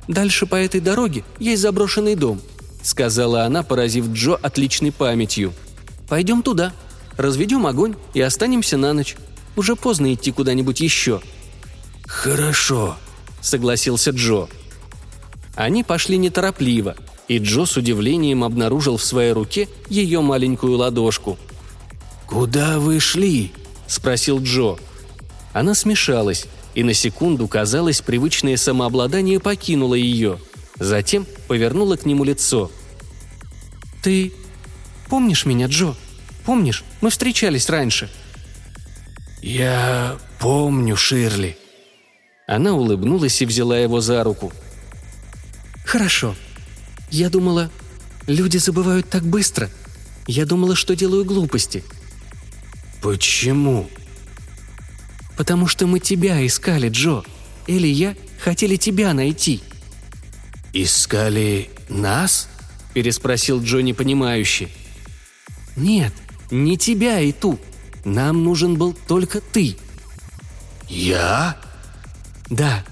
«Дальше 0.08 0.46
по 0.46 0.56
этой 0.56 0.80
дороге 0.80 1.24
есть 1.38 1.62
заброшенный 1.62 2.16
дом»,— 2.16 2.40
сказала 2.82 3.44
она, 3.44 3.62
поразив 3.62 4.08
Джо 4.08 4.34
отличной 4.34 4.90
памятью. 4.90 5.52
«Пойдем 6.08 6.42
туда, 6.42 6.72
разведем 7.16 7.66
огонь 7.66 7.94
и 8.14 8.20
останемся 8.20 8.76
на 8.76 8.92
ночь. 8.92 9.16
Уже 9.56 9.76
поздно 9.76 10.12
идти 10.14 10.32
куда-нибудь 10.32 10.80
еще». 10.80 11.20
«Хорошо»,— 12.06 12.96
согласился 13.40 14.10
Джо. 14.10 14.48
Они 15.54 15.84
пошли 15.84 16.16
неторопливо, 16.16 16.96
и 17.28 17.38
Джо 17.38 17.66
с 17.66 17.76
удивлением 17.76 18.42
обнаружил 18.42 18.96
в 18.96 19.04
своей 19.04 19.32
руке 19.32 19.68
ее 19.88 20.20
маленькую 20.20 20.76
ладошку. 20.76 21.38
«Куда 22.26 22.78
вы 22.78 22.98
шли?»– 22.98 23.52
спросил 23.86 24.42
Джо. 24.42 24.76
Она 25.52 25.74
смешалась, 25.74 26.46
и 26.74 26.84
на 26.84 26.94
секунду, 26.94 27.48
казалось, 27.48 28.00
привычное 28.00 28.56
самообладание 28.56 29.40
покинуло 29.40 29.94
ее. 29.94 30.38
Затем 30.78 31.26
повернула 31.48 31.96
к 31.96 32.06
нему 32.06 32.24
лицо. 32.24 32.70
«Ты 34.02 34.32
помнишь 35.08 35.44
меня, 35.44 35.66
Джо? 35.66 35.94
Помнишь, 36.44 36.84
мы 37.00 37.10
встречались 37.10 37.68
раньше?» 37.68 38.08
«Я 39.42 40.18
помню, 40.38 40.96
Ширли». 40.96 41.58
Она 42.46 42.72
улыбнулась 42.72 43.42
и 43.42 43.46
взяла 43.46 43.78
его 43.78 44.00
за 44.00 44.22
руку. 44.24 44.52
«Хорошо. 45.84 46.34
Я 47.10 47.28
думала, 47.30 47.70
люди 48.26 48.58
забывают 48.58 49.08
так 49.08 49.24
быстро. 49.24 49.68
Я 50.26 50.46
думала, 50.46 50.76
что 50.76 50.94
делаю 50.94 51.24
глупости». 51.24 51.84
«Почему?» 53.02 53.88
«Потому 55.40 55.66
что 55.66 55.86
мы 55.86 56.00
тебя 56.00 56.46
искали, 56.46 56.90
Джо. 56.90 57.22
Или 57.66 57.88
я 57.88 58.14
хотели 58.40 58.76
тебя 58.76 59.14
найти». 59.14 59.62
«Искали 60.74 61.70
нас?»– 61.88 62.50
переспросил 62.92 63.62
Джо 63.62 63.78
непонимающе. 63.78 64.68
«Нет, 65.76 66.12
не 66.50 66.76
тебя 66.76 67.20
и 67.20 67.32
ту. 67.32 67.58
Нам 68.04 68.44
нужен 68.44 68.76
был 68.76 68.92
только 68.92 69.40
ты». 69.40 69.78
«Я?» 70.90 71.56
«Да. 72.50 72.84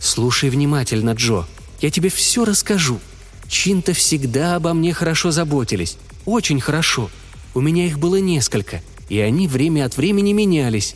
Слушай 0.00 0.48
внимательно, 0.48 1.10
Джо. 1.10 1.44
Я 1.80 1.90
тебе 1.90 2.08
все 2.08 2.44
расскажу. 2.44 3.00
Чинто 3.48 3.94
всегда 3.94 4.54
обо 4.54 4.74
мне 4.74 4.94
хорошо 4.94 5.32
заботились. 5.32 5.98
Очень 6.24 6.60
хорошо. 6.60 7.10
У 7.52 7.60
меня 7.60 7.84
их 7.84 7.98
было 7.98 8.20
несколько, 8.20 8.80
и 9.08 9.18
они 9.18 9.48
время 9.48 9.84
от 9.84 9.96
времени 9.96 10.32
менялись. 10.32 10.94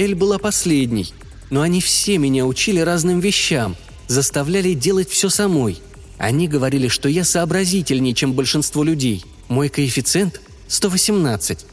Эль 0.00 0.14
была 0.14 0.38
последней, 0.38 1.12
но 1.50 1.60
они 1.60 1.82
все 1.82 2.16
меня 2.16 2.46
учили 2.46 2.80
разным 2.80 3.20
вещам, 3.20 3.76
заставляли 4.08 4.72
делать 4.72 5.10
все 5.10 5.28
самой. 5.28 5.82
Они 6.16 6.48
говорили, 6.48 6.88
что 6.88 7.06
я 7.10 7.22
сообразительнее, 7.22 8.14
чем 8.14 8.32
большинство 8.32 8.82
людей. 8.82 9.26
Мой 9.48 9.68
коэффициент– 9.68 10.40
118. 10.68 11.66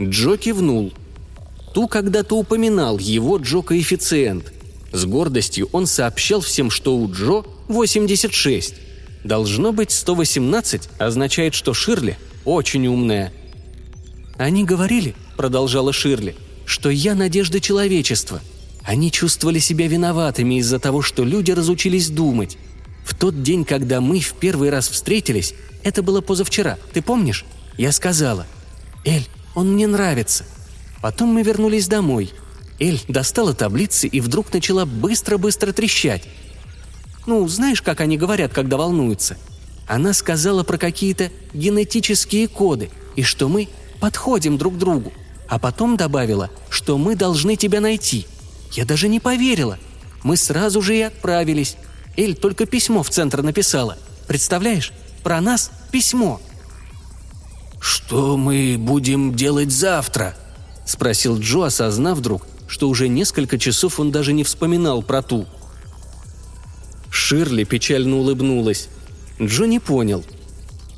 Джо 0.00 0.36
кивнул. 0.38 0.94
Ту 1.74 1.86
когда-то 1.88 2.36
упоминал 2.36 2.98
его 2.98 3.36
Джо 3.36 3.60
коэффициент. 3.60 4.50
С 4.92 5.04
гордостью 5.04 5.68
он 5.72 5.86
сообщал 5.86 6.40
всем, 6.40 6.70
что 6.70 6.96
у 6.96 7.12
Джо 7.12 7.44
86. 7.68 8.74
Должно 9.24 9.74
быть 9.74 9.90
118 9.90 10.88
означает, 10.98 11.52
что 11.52 11.74
Ширли 11.74 12.16
очень 12.46 12.86
умная. 12.86 13.30
Они 14.38 14.64
говорили, 14.64 15.14
продолжала 15.38 15.92
Ширли, 15.92 16.36
что 16.66 16.90
я 16.90 17.14
надежда 17.14 17.60
человечества. 17.60 18.42
Они 18.82 19.10
чувствовали 19.10 19.60
себя 19.60 19.86
виноватыми 19.86 20.58
из-за 20.58 20.80
того, 20.80 21.00
что 21.00 21.24
люди 21.24 21.52
разучились 21.52 22.10
думать. 22.10 22.58
В 23.04 23.14
тот 23.14 23.42
день, 23.42 23.64
когда 23.64 24.00
мы 24.00 24.18
в 24.18 24.34
первый 24.34 24.68
раз 24.68 24.88
встретились, 24.88 25.54
это 25.84 26.02
было 26.02 26.20
позавчера, 26.20 26.76
ты 26.92 27.00
помнишь? 27.00 27.46
Я 27.78 27.92
сказала, 27.92 28.46
«Эль, 29.04 29.26
он 29.54 29.74
мне 29.74 29.86
нравится». 29.86 30.44
Потом 31.00 31.28
мы 31.28 31.42
вернулись 31.42 31.86
домой. 31.86 32.32
Эль 32.80 33.00
достала 33.06 33.54
таблицы 33.54 34.08
и 34.08 34.20
вдруг 34.20 34.52
начала 34.52 34.84
быстро-быстро 34.86 35.72
трещать. 35.72 36.24
Ну, 37.26 37.46
знаешь, 37.46 37.80
как 37.80 38.00
они 38.00 38.18
говорят, 38.18 38.52
когда 38.52 38.76
волнуются? 38.76 39.36
Она 39.86 40.12
сказала 40.14 40.64
про 40.64 40.78
какие-то 40.78 41.30
генетические 41.54 42.48
коды 42.48 42.90
и 43.14 43.22
что 43.22 43.48
мы 43.48 43.68
подходим 44.00 44.58
друг 44.58 44.76
другу 44.76 45.12
а 45.48 45.58
потом 45.58 45.96
добавила, 45.96 46.50
что 46.68 46.98
мы 46.98 47.16
должны 47.16 47.56
тебя 47.56 47.80
найти. 47.80 48.26
Я 48.72 48.84
даже 48.84 49.08
не 49.08 49.18
поверила. 49.18 49.78
Мы 50.22 50.36
сразу 50.36 50.82
же 50.82 50.96
и 50.96 51.02
отправились. 51.02 51.76
Эль 52.16 52.34
только 52.34 52.66
письмо 52.66 53.02
в 53.02 53.10
центр 53.10 53.42
написала. 53.42 53.96
Представляешь? 54.26 54.92
Про 55.22 55.40
нас 55.40 55.70
письмо. 55.90 56.40
«Что 57.80 58.36
мы 58.36 58.76
будем 58.76 59.34
делать 59.34 59.70
завтра?»– 59.70 60.36
спросил 60.84 61.38
Джо, 61.38 61.66
осознав 61.66 62.18
вдруг, 62.18 62.46
что 62.66 62.88
уже 62.88 63.08
несколько 63.08 63.56
часов 63.56 64.00
он 64.00 64.10
даже 64.10 64.32
не 64.32 64.42
вспоминал 64.42 65.02
про 65.02 65.22
ту. 65.22 65.46
Ширли 67.10 67.64
печально 67.64 68.16
улыбнулась. 68.16 68.88
Джо 69.40 69.66
не 69.66 69.78
понял. 69.78 70.24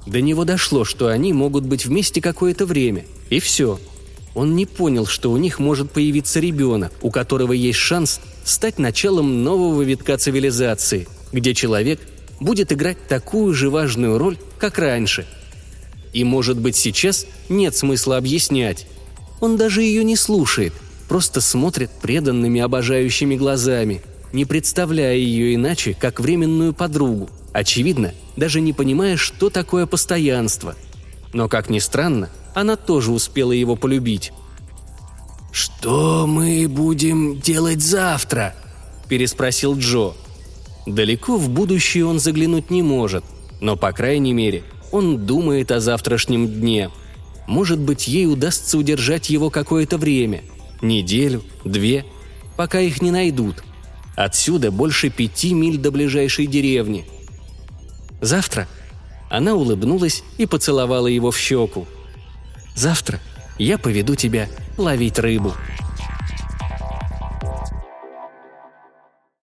До 0.07 0.21
него 0.21 0.45
дошло, 0.45 0.85
что 0.85 1.09
они 1.09 1.33
могут 1.33 1.65
быть 1.65 1.85
вместе 1.85 2.23
какое-то 2.23 2.65
время. 2.65 3.05
И 3.29 3.41
все. 3.41 3.79
Он 4.35 4.55
не 4.55 4.67
понял, 4.67 5.07
что 5.07 5.31
у 5.31 5.37
них 5.37 5.59
может 5.59 5.91
появиться 5.91 6.41
ребенок, 6.41 6.93
у 7.03 7.11
которого 7.11 7.53
есть 7.53 7.79
шанс 7.79 8.21
стать 8.45 8.79
началом 8.79 9.43
нового 9.43 9.83
витка 9.83 10.17
цивилизации, 10.17 11.09
где 11.33 11.55
человек 11.55 12.01
будет 12.39 12.73
играть 12.73 13.07
такую 13.09 13.55
же 13.55 13.71
важную 13.71 14.19
роль, 14.19 14.39
как 14.59 14.79
раньше. 14.79 15.27
И, 16.13 16.25
может 16.25 16.59
быть, 16.59 16.77
сейчас 16.77 17.27
нет 17.49 17.77
смысла 17.77 18.17
объяснять. 18.17 18.87
Он 19.41 19.57
даже 19.57 19.83
ее 19.83 20.05
не 20.05 20.17
слушает, 20.17 20.73
просто 21.09 21.41
смотрит 21.41 21.91
преданными 22.03 22.61
обожающими 22.61 23.37
глазами, 23.37 24.03
не 24.33 24.45
представляя 24.45 25.17
ее 25.17 25.55
иначе, 25.55 25.97
как 25.99 26.21
временную 26.21 26.73
подругу, 26.73 27.31
очевидно, 27.53 28.15
даже 28.37 28.61
не 28.61 28.73
понимая, 28.73 29.17
что 29.17 29.51
такое 29.51 29.87
постоянство. 29.87 30.77
Но, 31.33 31.49
как 31.49 31.69
ни 31.69 31.79
странно, 31.79 32.31
она 32.55 32.77
тоже 32.77 33.13
успела 33.13 33.53
его 33.53 33.77
полюбить. 33.77 34.33
«Что 35.53 36.27
мы 36.27 36.69
будем 36.69 37.41
делать 37.41 37.83
завтра?»– 37.83 38.55
переспросил 39.09 39.77
Джо. 39.77 40.13
Далеко 40.87 41.37
в 41.37 41.49
будущее 41.49 42.07
он 42.07 42.19
заглянуть 42.19 42.71
не 42.71 42.83
может, 42.83 43.25
но, 43.61 43.77
по 43.77 43.93
крайней 43.93 44.33
мере, 44.33 44.65
он 44.93 45.27
думает 45.27 45.73
о 45.73 45.81
завтрашнем 45.81 46.49
дне. 46.49 46.91
Может 47.47 47.81
быть, 47.81 48.07
ей 48.07 48.27
удастся 48.27 48.79
удержать 48.79 49.31
его 49.31 49.51
какое-то 49.51 49.99
время– 49.99 50.43
Неделю, 50.83 51.43
две, 51.65 52.07
пока 52.57 52.81
их 52.81 53.03
не 53.03 53.11
найдут. 53.11 53.63
Отсюда 54.17 54.71
больше 54.71 55.11
пяти 55.11 55.53
миль 55.53 55.79
до 55.79 55.91
ближайшей 55.91 56.47
деревни. 56.47 57.07
Завтра 58.21 58.67
она 59.29 59.55
улыбнулась 59.55 60.25
и 60.39 60.47
поцеловала 60.47 61.07
его 61.07 61.31
в 61.31 61.39
щеку. 61.39 61.87
Завтра 62.75 63.21
я 63.59 63.79
поведу 63.79 64.15
тебя 64.15 64.49
ловить 64.77 65.19
рыбу. 65.19 65.55